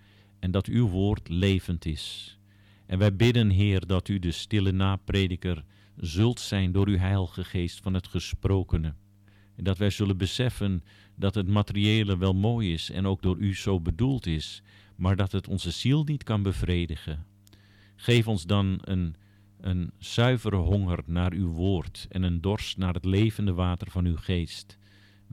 en 0.46 0.52
dat 0.52 0.68
uw 0.68 0.88
woord 0.88 1.30
levend 1.30 1.86
is. 1.86 2.38
En 2.86 2.98
wij 3.00 3.16
bidden, 3.16 3.50
Heer, 3.50 3.86
dat 3.88 4.08
u 4.08 4.20
de 4.20 4.32
stille 4.32 4.72
naprediker 4.72 5.64
zult 5.98 6.40
zijn 6.40 6.72
door 6.72 6.88
uw 6.88 6.98
heilige 6.98 7.44
geest 7.44 7.80
van 7.82 7.94
het 7.94 8.08
gesprokene. 8.08 8.94
En 9.56 9.64
dat 9.64 9.78
wij 9.78 9.90
zullen 9.90 10.18
beseffen 10.18 10.84
dat 11.16 11.36
het 11.36 11.48
materiële 11.48 12.18
wel 12.18 12.34
mooi 12.34 12.74
is 12.74 12.90
en 12.90 13.08
ook 13.08 13.22
door 13.22 13.38
u 13.38 13.56
zo 13.56 13.80
bedoeld 13.80 14.26
is, 14.26 14.62
maar 14.96 15.16
dat 15.16 15.32
het 15.32 15.48
onze 15.48 15.72
ziel 15.72 16.04
niet 16.04 16.24
kan 16.24 16.44
bevredigen. 16.44 17.26
Geef 17.96 18.28
ons 18.28 18.46
dan 18.46 18.80
een, 18.82 19.16
een 19.60 19.92
zuivere 19.98 20.56
honger 20.56 21.00
naar 21.06 21.34
uw 21.34 21.50
woord 21.50 22.08
en 22.10 22.24
een 22.24 22.42
dorst 22.42 22.78
naar 22.78 22.94
het 22.94 23.06
levende 23.06 23.54
water 23.54 23.92
van 23.92 24.06
uw 24.06 24.18
geest. 24.18 24.78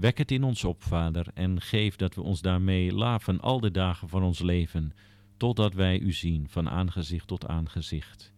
Wek 0.03 0.19
het 0.19 0.31
in 0.31 0.43
ons 0.45 0.65
op, 0.65 0.83
Vader, 0.83 1.27
en 1.35 1.61
geef 1.61 1.97
dat 1.97 2.15
we 2.15 2.23
ons 2.23 2.41
daarmee 2.41 2.93
laven 2.93 3.41
al 3.41 3.61
de 3.61 3.71
dagen 3.71 4.09
van 4.09 4.23
ons 4.23 4.41
leven 4.41 4.93
totdat 5.37 5.75
wij 5.75 5.99
u 5.99 6.12
zien 6.12 6.49
van 6.49 6.69
aangezicht 6.69 7.27
tot 7.27 7.47
aangezicht. 7.47 8.33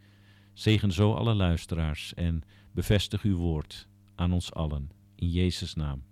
Zegen 0.53 0.92
zo 0.92 1.12
alle 1.12 1.35
luisteraars 1.35 2.14
en 2.14 2.42
bevestig 2.72 3.22
uw 3.22 3.37
woord 3.37 3.88
aan 4.14 4.33
ons 4.33 4.53
allen. 4.53 4.90
In 5.14 5.31
Jezus' 5.31 5.74
naam. 5.74 6.03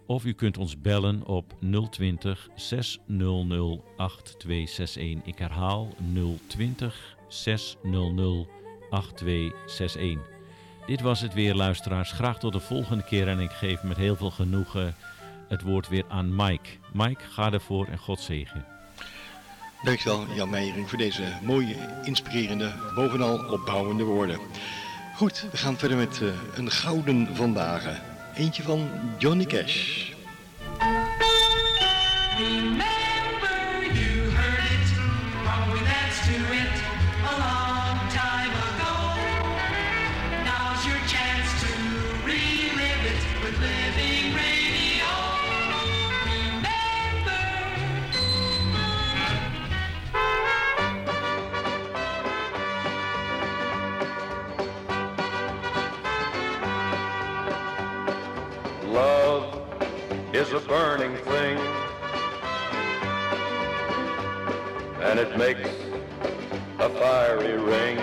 of 0.07 0.25
u 0.25 0.33
kunt 0.33 0.59
ons 0.59 0.81
bellen 0.81 1.27
op 1.27 1.55
020 1.91 2.49
600 2.55 3.81
8261. 3.97 5.25
Ik 5.25 5.39
herhaal 5.39 5.89
020 6.47 7.17
600 7.29 8.49
8261. 8.91 10.33
Dit 10.87 11.01
was 11.01 11.21
het 11.21 11.35
weer, 11.35 11.55
luisteraars. 11.55 12.13
Graag 12.13 12.39
tot 12.39 12.53
de 12.53 12.61
volgende 12.61 13.05
keer 13.05 13.29
en 13.29 13.41
ik 13.41 13.51
geef 13.51 13.83
met 13.83 13.97
heel 13.97 14.17
veel 14.17 14.31
genoegen 14.31 14.95
het 15.49 15.63
woord 15.63 15.89
weer 15.89 16.05
aan 16.09 16.37
Mike. 16.37 16.71
Mike, 16.93 17.25
ga 17.31 17.53
ervoor 17.53 17.87
en 17.87 17.99
God 17.99 18.21
zegen. 18.21 18.65
Dankjewel 19.83 20.27
Jan 20.35 20.51
Meijering 20.51 20.89
voor 20.89 20.99
deze 20.99 21.23
mooie, 21.43 21.75
inspirerende, 22.03 22.73
bovenal 22.95 23.39
opbouwende 23.53 24.05
woorden. 24.05 24.39
Goed, 25.17 25.49
we 25.51 25.57
gaan 25.57 25.77
verder 25.77 25.97
met 25.97 26.21
eh, 26.23 26.29
een 26.55 26.71
gouden 26.71 27.37
vandaag. 27.37 28.14
Eentje 28.37 28.63
van 28.63 28.89
Johnny 29.19 29.45
Cash. 29.47 30.14
Fiery 67.05 67.59
ring. 67.59 67.99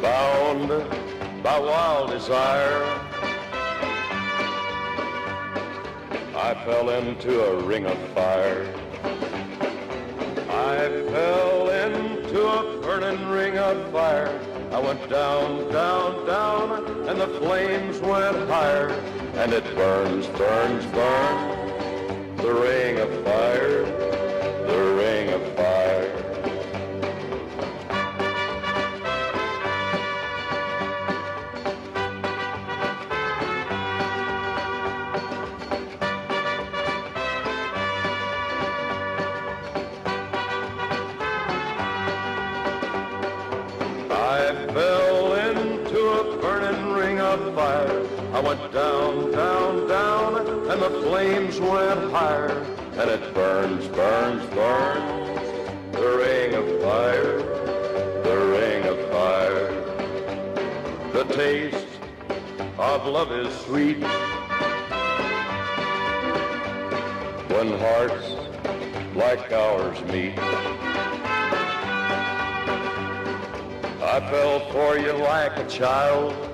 Bound 0.00 0.68
by 1.42 1.58
wild 1.58 2.10
desire, 2.10 2.84
I 6.36 6.54
fell 6.64 6.90
into 6.90 7.42
a 7.42 7.60
ring 7.64 7.84
of 7.84 7.98
fire. 8.14 8.72
I 10.50 10.78
fell 11.10 11.68
into 11.68 12.40
a 12.46 12.80
burning 12.80 13.26
ring 13.28 13.58
of 13.58 13.90
fire. 13.90 14.38
I 14.70 14.78
went 14.78 15.10
down, 15.10 15.72
down, 15.72 16.26
down, 16.26 17.08
and 17.08 17.20
the 17.20 17.30
flames 17.40 17.98
went 17.98 18.36
higher. 18.48 18.90
And 19.40 19.52
it 19.52 19.64
burns, 19.74 20.28
burns, 20.28 20.86
burns, 20.86 22.40
the 22.40 22.54
ring 22.54 23.00
of 23.00 23.10
fire, 23.24 23.83
higher. 52.14 52.52
And 52.96 53.10
it 53.10 53.34
burns, 53.34 53.88
burns, 53.88 54.46
burns, 54.50 55.40
the 55.90 56.16
ring 56.16 56.54
of 56.54 56.80
fire, 56.80 57.38
the 58.22 58.36
ring 58.54 58.86
of 58.86 58.96
fire. 59.10 59.70
The 61.12 61.24
taste 61.34 61.88
of 62.78 63.06
love 63.06 63.32
is 63.32 63.52
sweet 63.62 64.00
when 67.50 67.76
hearts 67.80 68.26
like 69.16 69.50
ours 69.50 70.00
meet. 70.04 70.38
I 74.14 74.20
fell 74.30 74.60
for 74.70 74.96
you 74.98 75.14
like 75.14 75.56
a 75.58 75.66
child. 75.68 76.53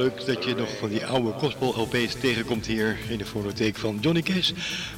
leuk 0.00 0.26
dat 0.26 0.44
je 0.44 0.54
nog 0.54 0.68
van 0.78 0.88
die 0.88 1.06
oude 1.06 1.32
gospel 1.32 1.74
LP's 1.80 2.14
tegenkomt 2.20 2.66
hier 2.66 2.98
in 3.08 3.18
de 3.18 3.24
fonotheek 3.24 3.76
van 3.76 3.98
Johnny 4.00 4.22
Cash. 4.22 4.50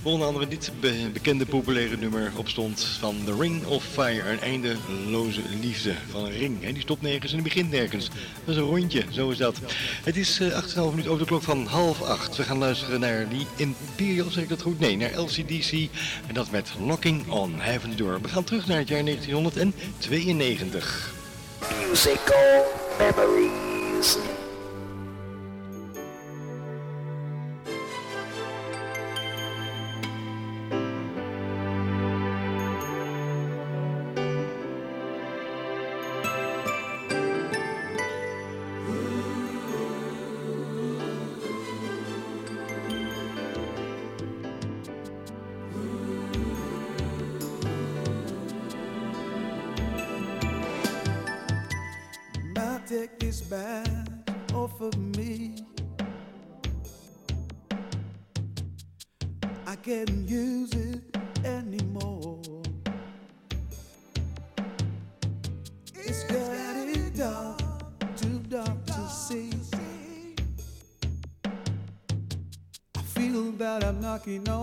Waar 0.03 0.13
onder 0.13 0.27
andere 0.27 0.49
dit 0.49 0.73
be- 0.81 1.09
bekende 1.13 1.47
populaire 1.47 1.97
nummer 1.97 2.33
op 2.37 2.49
stond 2.49 2.85
van 3.01 3.17
The 3.25 3.35
Ring 3.39 3.65
of 3.67 3.85
Fire. 3.85 4.31
Een 4.31 4.41
eindeloze 4.41 5.41
liefde 5.61 5.93
van 6.11 6.25
een 6.25 6.33
ring. 6.39 6.63
hè. 6.63 6.73
Die 6.73 6.83
stopt 6.83 7.03
nergens 7.03 7.31
en 7.33 7.37
die 7.43 7.47
begint 7.47 7.71
nergens. 7.71 8.09
Dat 8.45 8.55
is 8.55 8.57
een 8.57 8.63
rondje, 8.69 9.03
zo 9.11 9.31
is 9.31 9.37
dat. 9.37 9.59
Het 10.05 10.17
is 10.17 10.41
eh 10.41 10.63
8,5 10.63 10.75
minuut 10.91 11.07
over 11.07 11.19
de 11.19 11.25
klok 11.25 11.43
van 11.43 11.67
half 11.67 12.03
acht. 12.03 12.37
We 12.37 12.43
gaan 12.43 12.59
luisteren 12.59 13.01
naar 13.01 13.29
die 13.29 13.47
Imperial, 13.57 14.31
zeg 14.31 14.43
ik 14.43 14.49
dat 14.49 14.63
goed? 14.63 14.79
Nee, 14.79 14.97
naar 14.97 15.19
LCDC. 15.21 15.73
En 16.27 16.35
dat 16.35 16.51
met 16.51 16.71
Locking 16.87 17.29
On, 17.31 17.55
Heaven's 17.59 17.97
Door. 17.97 18.19
We 18.23 18.29
gaan 18.29 18.45
terug 18.45 18.67
naar 18.67 18.79
het 18.79 18.89
jaar 18.89 19.05
1992. 19.05 21.13
Musical 21.89 22.65
memories. 22.99 24.17
That 74.25 74.49
I'm 74.49 74.62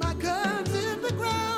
my 0.00 0.14
guns 0.14 0.74
in 0.74 1.02
the 1.02 1.12
ground. 1.12 1.53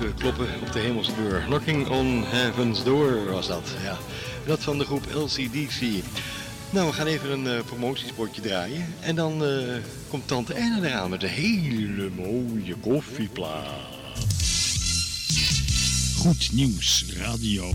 Kloppen 0.00 0.46
op 0.60 0.72
de 0.72 0.78
hemelse 0.78 1.14
deur. 1.14 1.40
Knocking 1.40 1.88
on 1.88 2.24
Heaven's 2.26 2.84
Door 2.84 3.30
was 3.30 3.46
dat. 3.46 3.72
Ja. 3.82 3.98
Dat 4.46 4.62
van 4.62 4.78
de 4.78 4.84
groep 4.84 5.04
LCDC. 5.14 5.80
Nou, 6.70 6.86
we 6.86 6.92
gaan 6.92 7.06
even 7.06 7.30
een 7.30 7.64
promotiespotje 7.64 8.42
draaien. 8.42 8.94
En 9.00 9.14
dan 9.14 9.44
eh, 9.44 9.76
komt 10.08 10.28
tante 10.28 10.54
Erna 10.54 10.88
eraan 10.88 11.10
met 11.10 11.22
een 11.22 11.28
hele 11.28 12.10
mooie 12.16 12.74
koffieplaat. 12.74 13.90
Goed 16.16 16.52
nieuws, 16.52 17.04
radio. 17.16 17.74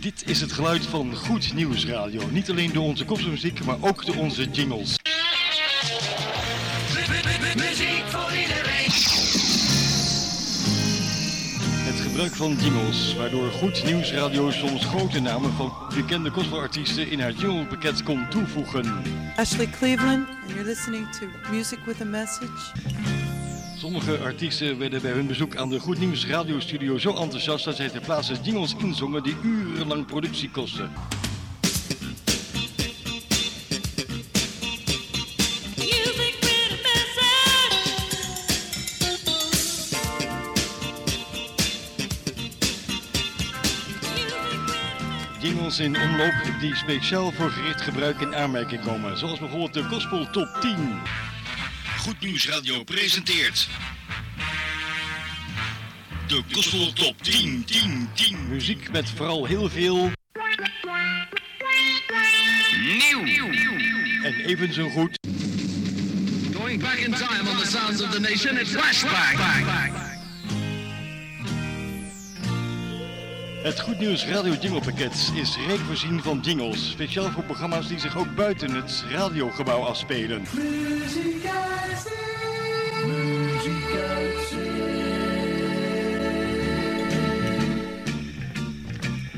Dit 0.00 0.22
is 0.26 0.40
het 0.40 0.52
geluid 0.52 0.86
van 0.86 1.16
Goed 1.16 1.54
Nieuws 1.54 1.86
Radio. 1.86 2.22
Niet 2.30 2.50
alleen 2.50 2.72
door 2.72 2.84
onze 2.84 3.04
kopmuziek, 3.04 3.64
maar 3.64 3.76
ook 3.80 4.06
door 4.06 4.16
onze 4.16 4.50
jingles. 4.50 4.97
Van 12.38 12.54
jingles, 12.54 13.14
waardoor 13.16 13.50
Goed 13.50 13.84
Nieuws 13.84 14.12
Radio 14.12 14.50
soms 14.50 14.84
grote 14.84 15.20
namen 15.20 15.52
van 15.52 15.72
bekende 15.94 16.30
gospelartiesten 16.30 17.10
in 17.10 17.20
haar 17.20 17.32
jinglepakket 17.32 18.02
kon 18.02 18.28
toevoegen. 18.28 19.02
Ashley 19.36 19.66
Cleveland, 19.66 20.28
and 20.28 20.50
you're 20.50 20.64
listening 20.64 21.10
to 21.10 21.26
Music 21.50 21.78
with 21.86 22.00
a 22.00 22.04
Message. 22.04 22.72
Sommige 23.78 24.18
artiesten 24.18 24.78
werden 24.78 25.02
bij 25.02 25.10
hun 25.10 25.26
bezoek 25.26 25.56
aan 25.56 25.68
de 25.68 25.80
Goed 25.80 25.98
Nieuws 25.98 26.26
radiostudio 26.26 26.98
zo 26.98 27.14
enthousiast 27.14 27.64
dat 27.64 27.76
zij 27.76 27.88
ter 27.88 28.00
plaatse 28.00 28.34
jingles 28.42 28.74
inzongen 28.78 29.22
die 29.22 29.36
urenlang 29.42 30.06
productie 30.06 30.50
kosten. 30.50 30.90
In 45.78 46.00
omloop 46.00 46.34
die 46.60 46.76
speciaal 46.76 47.32
voor 47.32 47.50
gericht 47.50 47.80
gebruik 47.80 48.20
in 48.20 48.34
aanmerking 48.34 48.82
komen, 48.82 49.18
zoals 49.18 49.38
bijvoorbeeld 49.38 49.74
de 49.74 49.82
Gospel 49.82 50.30
Top 50.30 50.58
10. 50.60 51.00
Goed 51.98 52.20
nieuws, 52.20 52.48
radio 52.48 52.84
presenteert. 52.84 53.68
De 56.26 56.42
Gospel 56.52 56.92
Top 56.92 57.22
10, 57.22 57.64
10, 57.64 58.08
10. 58.14 58.48
Muziek 58.48 58.90
met 58.90 59.10
vooral 59.10 59.44
heel 59.44 59.68
veel 59.68 60.10
Nieuw. 62.80 63.52
en 64.22 64.34
even 64.34 64.72
zo 64.72 64.88
goed 64.88 65.18
Going 66.54 66.80
back 66.80 66.96
in 66.96 67.12
time 67.12 67.50
on 67.50 67.56
the 67.56 67.66
sounds 67.66 68.02
of 68.02 68.10
the 68.10 68.20
nation, 68.20 68.58
it's 68.58 68.70
flashback. 68.70 70.07
Het 73.62 73.80
Goed 73.80 73.98
Nieuws 73.98 74.26
Radio 74.26 74.54
Jingle 74.60 74.80
Pakket 74.80 75.32
is 75.34 75.56
rijk 75.66 75.80
voorzien 75.80 76.22
van 76.22 76.38
jingles, 76.42 76.90
speciaal 76.90 77.30
voor 77.30 77.42
programma's 77.44 77.88
die 77.88 77.98
zich 77.98 78.18
ook 78.18 78.34
buiten 78.34 78.74
het 78.74 79.04
radiogebouw 79.10 79.82
afspelen. 79.82 80.42
Muziek 80.52 81.42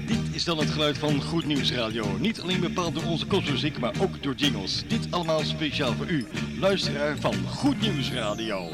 Dit 0.07 0.35
is 0.35 0.45
dan 0.45 0.59
het 0.59 0.71
geluid 0.71 0.99
van 0.99 1.23
Goed 1.23 1.47
Nieuws 1.47 1.73
Radio. 1.73 2.17
Niet 2.19 2.41
alleen 2.41 2.61
bepaald 2.61 2.95
door 2.95 3.05
onze 3.05 3.27
kopmuziek, 3.27 3.79
maar 3.79 3.95
ook 4.01 4.23
door 4.23 4.35
jingles. 4.35 4.85
Dit 4.87 5.07
allemaal 5.11 5.45
speciaal 5.45 5.93
voor 5.93 6.09
u, 6.09 6.27
luisteraar 6.59 7.17
van 7.19 7.35
Goed 7.49 7.81
Nieuws 7.81 8.13
Radio. 8.13 8.69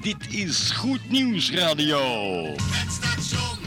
Dit 0.00 0.34
is 0.34 0.70
Goed 0.70 1.10
Nieuws 1.10 1.50
Radio. 1.52 2.00
Het 2.54 2.92
station. 2.92 3.57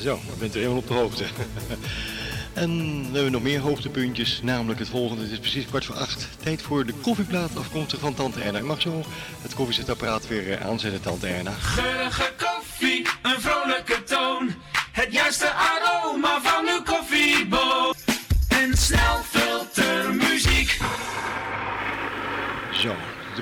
Zo, 0.00 0.14
ik 0.14 0.38
bent 0.38 0.52
er 0.52 0.60
helemaal 0.60 0.78
op 0.78 0.88
de 0.88 0.94
hoogte. 0.94 1.24
en 2.54 2.98
we 3.00 3.14
hebben 3.14 3.32
nog 3.32 3.42
meer 3.42 3.60
hoogtepuntjes, 3.60 4.40
namelijk 4.42 4.78
het 4.78 4.88
volgende. 4.88 5.22
Het 5.22 5.32
is 5.32 5.38
precies 5.38 5.66
kwart 5.66 5.84
voor 5.84 5.94
acht. 5.94 6.28
Tijd 6.42 6.62
voor 6.62 6.86
de 6.86 6.92
koffieplaat 6.92 7.56
afkomstig 7.56 7.98
van 8.00 8.14
Tante 8.14 8.40
Erna. 8.40 8.58
Ik 8.58 8.64
mag 8.64 8.80
zo 8.80 9.04
het 9.42 9.54
koffiezetapparaat 9.54 10.28
weer 10.28 10.52
eh, 10.52 10.66
aanzetten, 10.66 11.00
Tante 11.00 11.26
Erna. 11.26 11.50
Geurige 11.50 12.32
koffie, 12.38 13.06
een 13.22 13.40
vrolijke 13.40 14.02
toon. 14.02 14.54
Het 14.92 15.12
juiste 15.12 15.52
aroma 15.52 16.40
van 16.40 16.68
uw 16.68 16.82
koffieboon. 16.82 17.15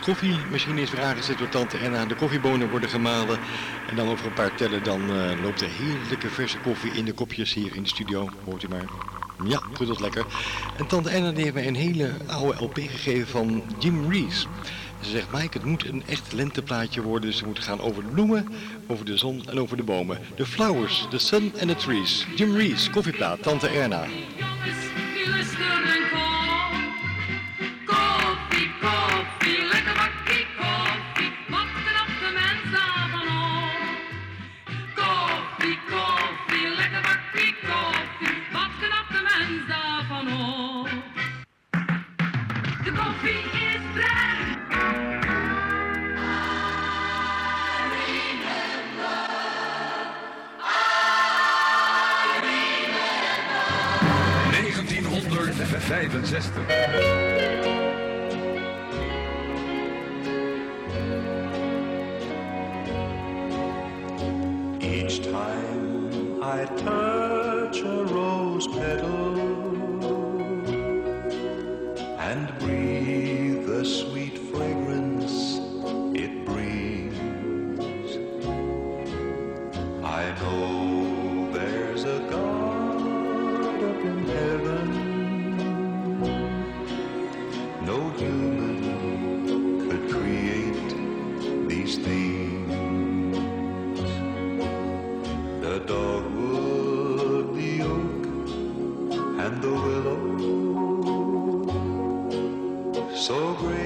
Koffiemachine 0.05 0.81
is 0.81 0.91
weer 0.91 1.03
aangezet 1.03 1.39
door 1.39 1.49
Tante 1.49 1.77
Erna. 1.77 2.05
De 2.05 2.15
koffiebonen 2.15 2.71
worden 2.71 2.89
gemalen. 2.89 3.39
En 3.91 3.97
dan 3.97 4.09
over 4.09 4.27
een 4.27 4.33
paar 4.33 4.55
tellen, 4.55 4.83
dan 4.83 5.01
eh, 5.01 5.43
loopt 5.43 5.59
de 5.59 5.69
heerlijke 5.69 6.29
verse 6.29 6.59
koffie 6.59 6.91
in 6.93 7.05
de 7.05 7.13
kopjes 7.13 7.55
hier 7.55 7.77
in 7.77 7.83
de 7.83 7.89
studio. 7.89 8.29
Hoort 8.45 8.63
u 8.63 8.69
maar. 8.69 8.85
Ja, 9.47 9.63
goed 9.73 10.01
lekker. 10.01 10.25
En 10.77 10.87
Tante 10.87 11.11
Erna 11.11 11.33
heeft 11.33 11.55
mij 11.55 11.67
een 11.67 11.75
hele 11.75 12.11
oude 12.27 12.65
LP 12.65 12.75
gegeven 12.75 13.27
van 13.27 13.63
Jim 13.79 14.11
Reese. 14.11 14.47
Ze 15.01 15.11
zegt, 15.11 15.33
Mike, 15.33 15.59
het 15.59 15.65
moet 15.65 15.85
een 15.89 16.03
echt 16.07 16.33
lenteplaatje 16.33 17.03
worden. 17.03 17.31
Dus 17.31 17.39
ze 17.39 17.47
moet 17.47 17.59
gaan 17.59 17.81
over 17.81 18.03
de 18.03 18.09
bloemen, 18.09 18.49
over 18.87 19.05
de 19.05 19.17
zon 19.17 19.43
en 19.49 19.61
over 19.61 19.77
de 19.77 19.83
bomen. 19.83 20.19
The 20.37 20.47
flowers, 20.47 21.07
the 21.11 21.19
sun 21.19 21.53
and 21.61 21.69
the 21.69 21.77
trees. 21.77 22.27
Jim 22.37 22.57
Reese, 22.57 22.91
koffieplaat, 22.91 23.43
Tante 23.43 23.69
Erna. 23.69 24.05
Each 56.35 56.43
time 65.23 66.43
I 66.43 66.65
so 103.25 103.55
great. 103.55 103.84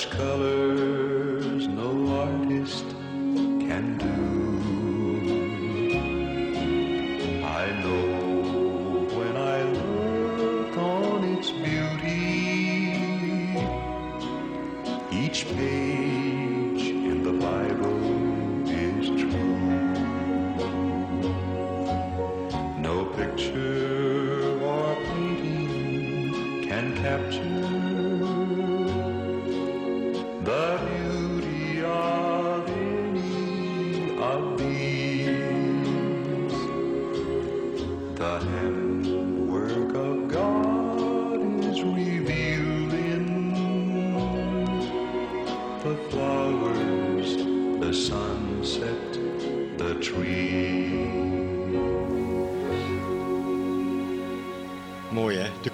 such 0.00 0.10
color. 0.10 0.49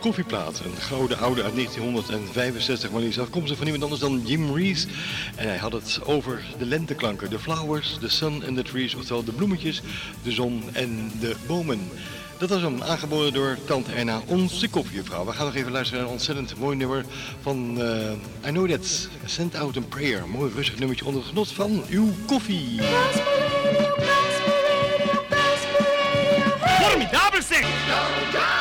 koffieplaat. 0.06 0.60
Een 0.64 0.80
grote 0.80 1.16
oude 1.16 1.42
uit 1.42 1.54
1965, 1.54 2.90
maar 2.90 3.02
is 3.02 3.20
afkomstig 3.20 3.56
van 3.56 3.66
niemand 3.66 3.84
anders 3.84 4.00
dan 4.00 4.22
Jim 4.24 4.56
Rees. 4.56 4.86
En 5.36 5.48
hij 5.48 5.56
had 5.56 5.72
het 5.72 6.00
over 6.04 6.42
de 6.58 6.66
lenteklanken. 6.66 7.30
De 7.30 7.38
flowers, 7.38 7.96
the 8.00 8.08
sun 8.08 8.44
and 8.46 8.56
the 8.56 8.62
trees, 8.62 8.94
oftewel 8.94 9.24
de 9.24 9.32
bloemetjes, 9.32 9.82
de 10.22 10.32
zon 10.32 10.62
en 10.72 11.12
de 11.20 11.36
bomen. 11.46 11.80
Dat 12.38 12.48
was 12.48 12.60
hem, 12.60 12.82
aangeboden 12.82 13.32
door 13.32 13.58
Tante 13.64 13.92
Erna, 13.92 14.20
onze 14.26 14.68
koffievrouw. 14.68 15.24
We 15.24 15.32
gaan 15.32 15.46
nog 15.46 15.54
even 15.54 15.72
luisteren 15.72 16.00
naar 16.00 16.08
een 16.08 16.16
ontzettend 16.16 16.58
mooi 16.58 16.76
nummer 16.76 17.04
van 17.40 17.80
eh, 17.80 18.48
I 18.48 18.50
Know 18.50 18.70
That. 18.70 19.08
Send 19.24 19.54
Out 19.54 19.76
a 19.76 19.80
Prayer. 19.88 20.28
Mooi 20.28 20.52
rustig 20.54 20.78
nummertje 20.78 21.04
onder 21.04 21.20
het 21.20 21.30
genot 21.30 21.52
van 21.52 21.84
uw 21.88 22.12
koffie. 22.26 22.80
Formidabel 26.80 27.42
zeg! 27.42 28.55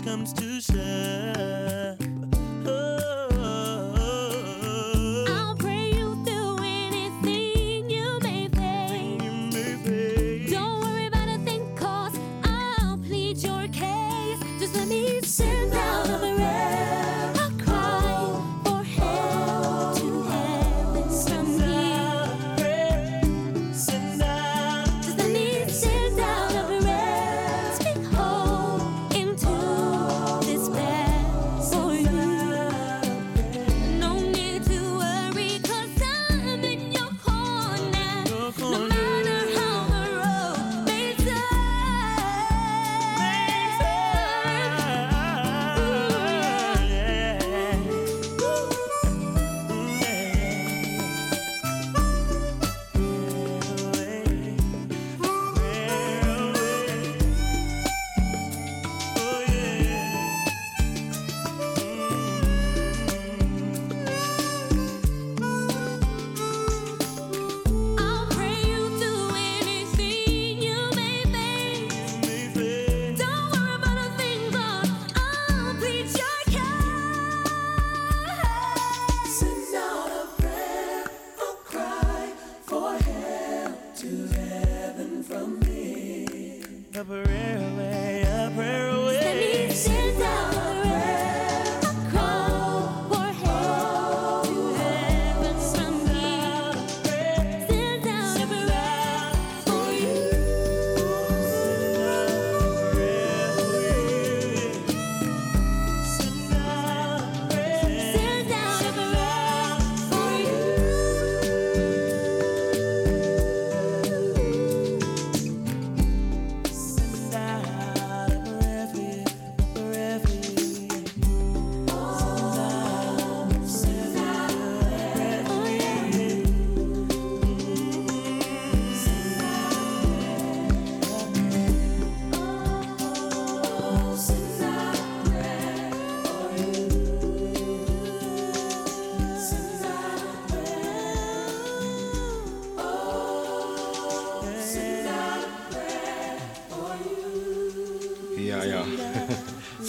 comes 0.00 0.32
to 0.32 0.60
shove. 0.60 1.33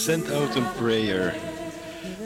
Send 0.05 0.31
Out 0.31 0.55
a 0.55 0.73
Prayer. 0.77 1.33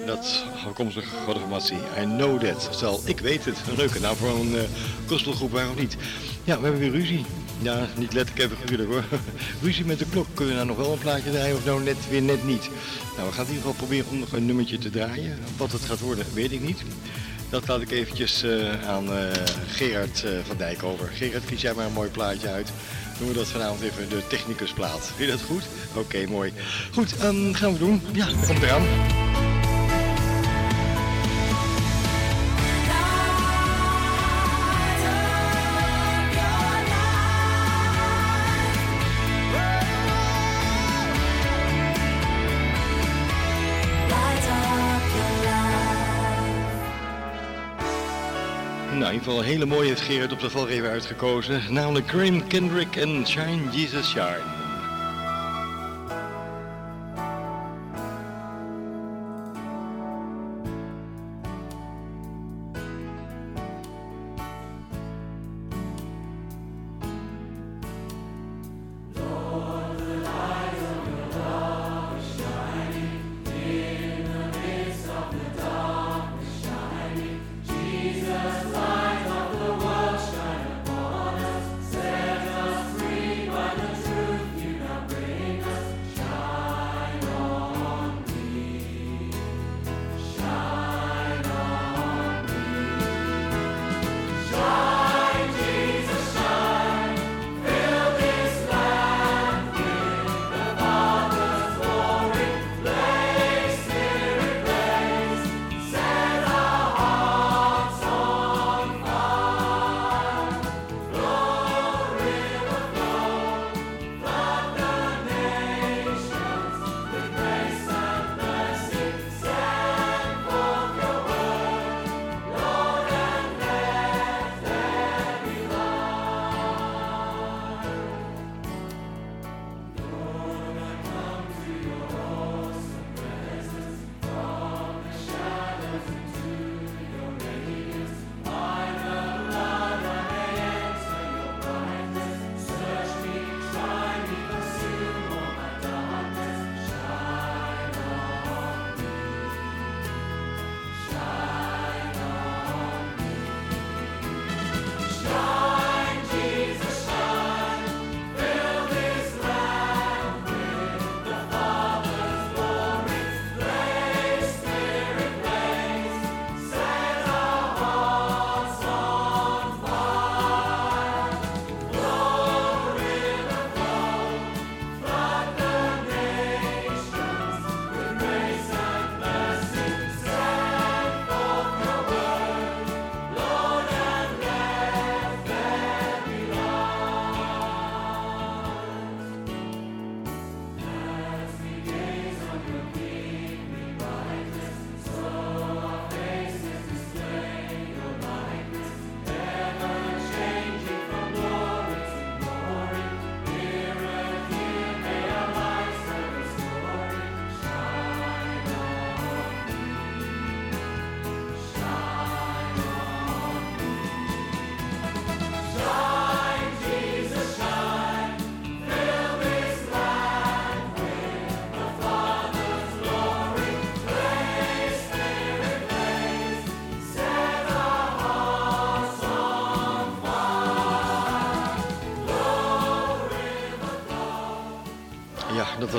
Dat 0.06 0.46
afkomstige 0.66 1.16
formatie. 1.26 1.78
I 1.78 2.04
know 2.04 2.40
that. 2.40 2.70
Stel, 2.72 3.02
ik 3.06 3.20
weet 3.20 3.46
het. 3.46 3.58
Een 3.70 3.76
leuke 3.76 4.00
naam 4.00 4.16
voor 4.16 4.30
een 4.30 4.52
uh, 4.52 4.62
gospelgroep, 5.08 5.52
waarom 5.52 5.76
niet? 5.76 5.98
Ja, 6.44 6.58
we 6.58 6.64
hebben 6.64 6.80
weer 6.80 6.92
ruzie. 6.92 7.26
Ja, 7.62 7.88
niet 7.98 8.14
letterlijk 8.14 8.46
even 8.46 8.66
gruwelijk 8.66 8.90
hoor. 8.92 9.20
ruzie 9.64 9.86
met 9.86 10.00
de 10.00 10.06
klok. 10.12 10.28
Kunnen 10.34 10.56
we 10.56 10.64
nou 10.64 10.78
nog 10.78 10.86
wel 10.86 10.94
een 10.94 11.00
plaatje 11.00 11.32
draaien 11.32 11.56
of 11.56 11.66
nou 11.66 11.84
net 11.84 12.10
weer 12.10 12.22
net 12.22 12.44
niet? 12.44 12.70
Nou, 13.16 13.28
we 13.30 13.34
gaan 13.34 13.46
in 13.46 13.54
ieder 13.54 13.70
geval 13.70 13.74
proberen 13.74 14.10
om 14.10 14.20
nog 14.20 14.32
een 14.32 14.46
nummertje 14.46 14.78
te 14.78 14.90
draaien. 14.90 15.38
Wat 15.58 15.72
het 15.72 15.82
gaat 15.82 16.00
worden, 16.00 16.26
weet 16.34 16.52
ik 16.52 16.62
niet. 16.62 16.82
Dat 17.50 17.68
laat 17.68 17.82
ik 17.82 17.92
eventjes 17.92 18.44
uh, 18.44 18.88
aan 18.88 19.10
uh, 19.10 19.22
Gerard 19.68 20.26
van 20.48 20.58
Dijk 20.58 20.84
over. 20.84 21.10
Gerard, 21.14 21.46
kies 21.46 21.62
jij 21.62 21.74
maar 21.74 21.86
een 21.86 21.94
mooi 21.94 22.10
plaatje 22.10 22.48
uit. 22.48 22.72
Doen 23.20 23.28
we 23.28 23.34
dat 23.34 23.48
vanavond 23.48 23.82
even 23.82 24.10
de 24.10 24.28
technicusplaat. 24.28 25.12
Vind 25.16 25.30
je 25.30 25.38
dat 25.38 25.46
goed? 25.46 25.64
Oké, 26.04 26.26
mooi. 26.28 26.54
Goed, 26.94 27.24
um, 27.24 27.54
gaan 27.54 27.74
we 27.74 27.80
doen. 27.80 28.02
Ja, 28.14 28.26
komt 28.48 28.62
eraan. 28.64 28.82
Nou, 49.00 49.12
in 49.12 49.18
ieder 49.18 49.34
geval 49.34 49.40
een 49.40 49.60
hele 49.60 49.66
mooie 49.66 49.88
heeft 49.88 50.02
Gerard 50.02 50.32
op 50.32 50.40
de 50.40 50.50
valreven 50.50 50.90
uitgekozen. 50.90 51.62
Namelijk 51.70 52.10
Graham 52.10 52.48
Kendrick 52.48 52.96
en 52.96 53.28
Shine 53.28 53.70
Jesus 53.72 54.10
Shine. 54.10 54.59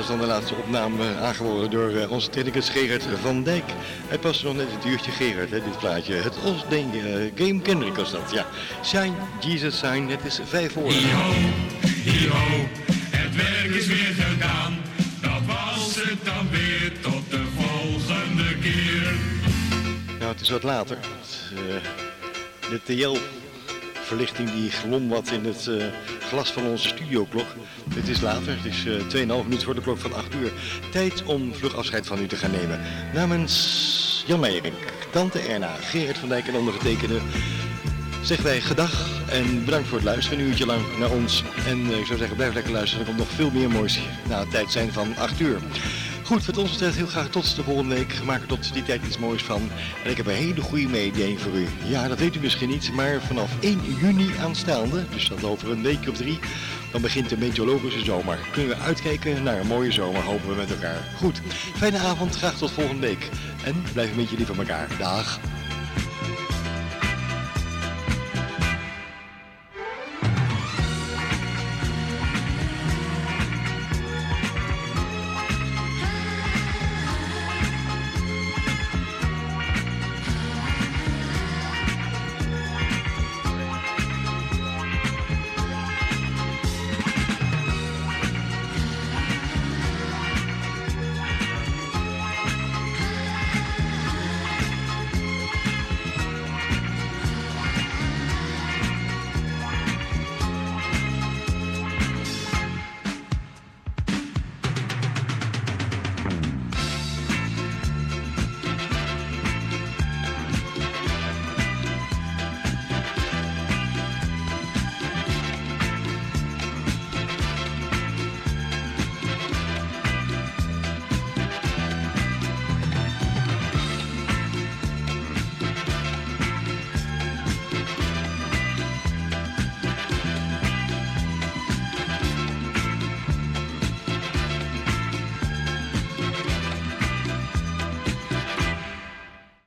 Was 0.01 0.09
dan 0.09 0.19
de 0.19 0.33
laatste 0.33 0.55
opname 0.55 1.15
aangeboden 1.15 1.69
door 1.69 1.91
uh, 1.91 2.11
onze 2.11 2.29
technicus 2.29 2.69
Gerard 2.69 3.03
van 3.21 3.43
Dijk. 3.43 3.63
Hij 4.07 4.17
paste 4.17 4.45
nog 4.45 4.55
net 4.55 4.67
het 4.71 4.85
uurtje 4.85 5.11
Gerard, 5.11 5.49
hè, 5.49 5.63
dit 5.63 5.77
plaatje. 5.77 6.13
Het 6.13 6.37
Os 6.43 6.65
uh, 6.71 7.31
Game 7.35 7.61
Kendrick 7.61 7.95
was 7.95 8.11
dat, 8.11 8.31
ja. 8.31 8.45
Shine, 8.83 9.13
Jesus 9.39 9.77
Shine, 9.77 10.11
het 10.11 10.25
is 10.25 10.39
vijf 10.43 10.71
voor. 10.71 10.91
Yo, 10.91 12.33
het 13.09 13.35
werk 13.35 13.75
is 13.75 13.87
weer 13.87 14.13
gedaan. 14.17 14.77
Dat 15.21 15.45
was 15.45 15.95
het 15.95 16.25
dan 16.25 16.49
weer 16.49 16.91
tot 17.01 17.29
de 17.29 17.43
volgende 17.57 18.57
keer. 18.61 19.13
Nou, 20.19 20.31
het 20.31 20.41
is 20.41 20.49
wat 20.49 20.63
later. 20.63 20.97
Uh, 21.53 21.59
de 22.69 22.81
TL 22.83 23.17
verlichting 23.93 24.51
die 24.51 24.71
glom 24.71 25.09
wat 25.09 25.31
in 25.31 25.45
het 25.45 25.69
glas 26.19 26.51
van 26.51 26.65
onze 26.65 26.87
studioklok. 26.87 27.47
Het 27.93 28.07
is 28.07 28.21
later, 28.21 28.55
het 28.55 28.65
is 28.65 28.85
uh, 28.85 29.39
2,5 29.39 29.43
minuut 29.43 29.63
voor 29.63 29.75
de 29.75 29.81
klok 29.81 29.97
van 29.97 30.13
8 30.13 30.35
uur. 30.35 30.51
Tijd 30.91 31.23
om 31.23 31.53
vlug 31.53 31.75
afscheid 31.75 32.07
van 32.07 32.19
u 32.19 32.27
te 32.27 32.35
gaan 32.35 32.51
nemen. 32.51 32.79
Namens 33.13 34.23
Jan 34.27 34.39
Meijering, 34.39 34.75
Tante 35.11 35.39
Erna, 35.39 35.75
Gerard 35.81 36.17
van 36.17 36.29
Dijk 36.29 36.47
en 36.47 36.55
ondergetekende 36.55 37.19
zeggen 38.21 38.45
wij 38.45 38.61
gedag 38.61 39.09
en 39.29 39.65
bedankt 39.65 39.87
voor 39.87 39.97
het 39.97 40.07
luisteren. 40.07 40.39
Een 40.39 40.45
uurtje 40.45 40.65
lang 40.65 40.81
naar 40.99 41.11
ons. 41.11 41.43
En 41.67 41.79
uh, 41.79 41.97
ik 41.97 42.05
zou 42.05 42.17
zeggen, 42.17 42.35
blijf 42.35 42.53
lekker 42.53 42.71
luisteren. 42.71 42.99
Er 42.99 43.05
komt 43.05 43.17
nog 43.17 43.35
veel 43.35 43.51
meer 43.51 43.69
moois 43.69 43.99
na 44.29 44.39
het 44.39 44.51
tijd 44.51 44.71
zijn 44.71 44.91
van 44.91 45.17
8 45.17 45.39
uur. 45.39 45.59
Goed, 46.23 46.45
wat 46.45 46.57
ons 46.57 46.71
betreft 46.71 46.95
heel 46.95 47.07
graag 47.07 47.29
tot 47.29 47.55
de 47.55 47.63
volgende 47.63 47.95
week. 47.95 48.23
Maak 48.23 48.41
er 48.41 48.47
tot 48.47 48.73
die 48.73 48.83
tijd 48.83 49.05
iets 49.05 49.17
moois 49.17 49.43
van. 49.43 49.69
En 50.03 50.11
ik 50.11 50.17
heb 50.17 50.25
een 50.25 50.33
hele 50.33 50.61
goede 50.61 50.87
mededeling 50.87 51.39
voor 51.39 51.53
u. 51.53 51.67
Ja, 51.85 52.07
dat 52.07 52.19
weet 52.19 52.35
u 52.35 52.39
misschien 52.39 52.69
niet, 52.69 52.91
maar 52.93 53.21
vanaf 53.21 53.51
1 53.59 53.79
juni 54.01 54.29
aanstaande, 54.41 55.03
dus 55.09 55.27
dat 55.27 55.43
over 55.43 55.71
een 55.71 55.83
weekje 55.83 56.09
of 56.09 56.17
drie, 56.17 56.39
dan 56.91 57.01
begint 57.01 57.29
de 57.29 57.37
meteorologische 57.37 58.03
zomer. 58.03 58.39
Kunnen 58.51 58.77
we 58.77 58.83
uitkijken 58.83 59.43
naar 59.43 59.59
een 59.59 59.67
mooie 59.67 59.91
zomer, 59.91 60.21
hopen 60.21 60.49
we 60.49 60.55
met 60.55 60.71
elkaar. 60.71 61.07
Goed, 61.17 61.41
fijne 61.75 61.97
avond, 61.97 62.35
graag 62.35 62.57
tot 62.57 62.71
volgende 62.71 63.07
week. 63.07 63.29
En 63.63 63.83
blijf 63.93 64.09
een 64.09 64.15
beetje 64.15 64.37
lief 64.37 64.47
van 64.47 64.57
elkaar. 64.57 64.87
Dag. 64.97 65.39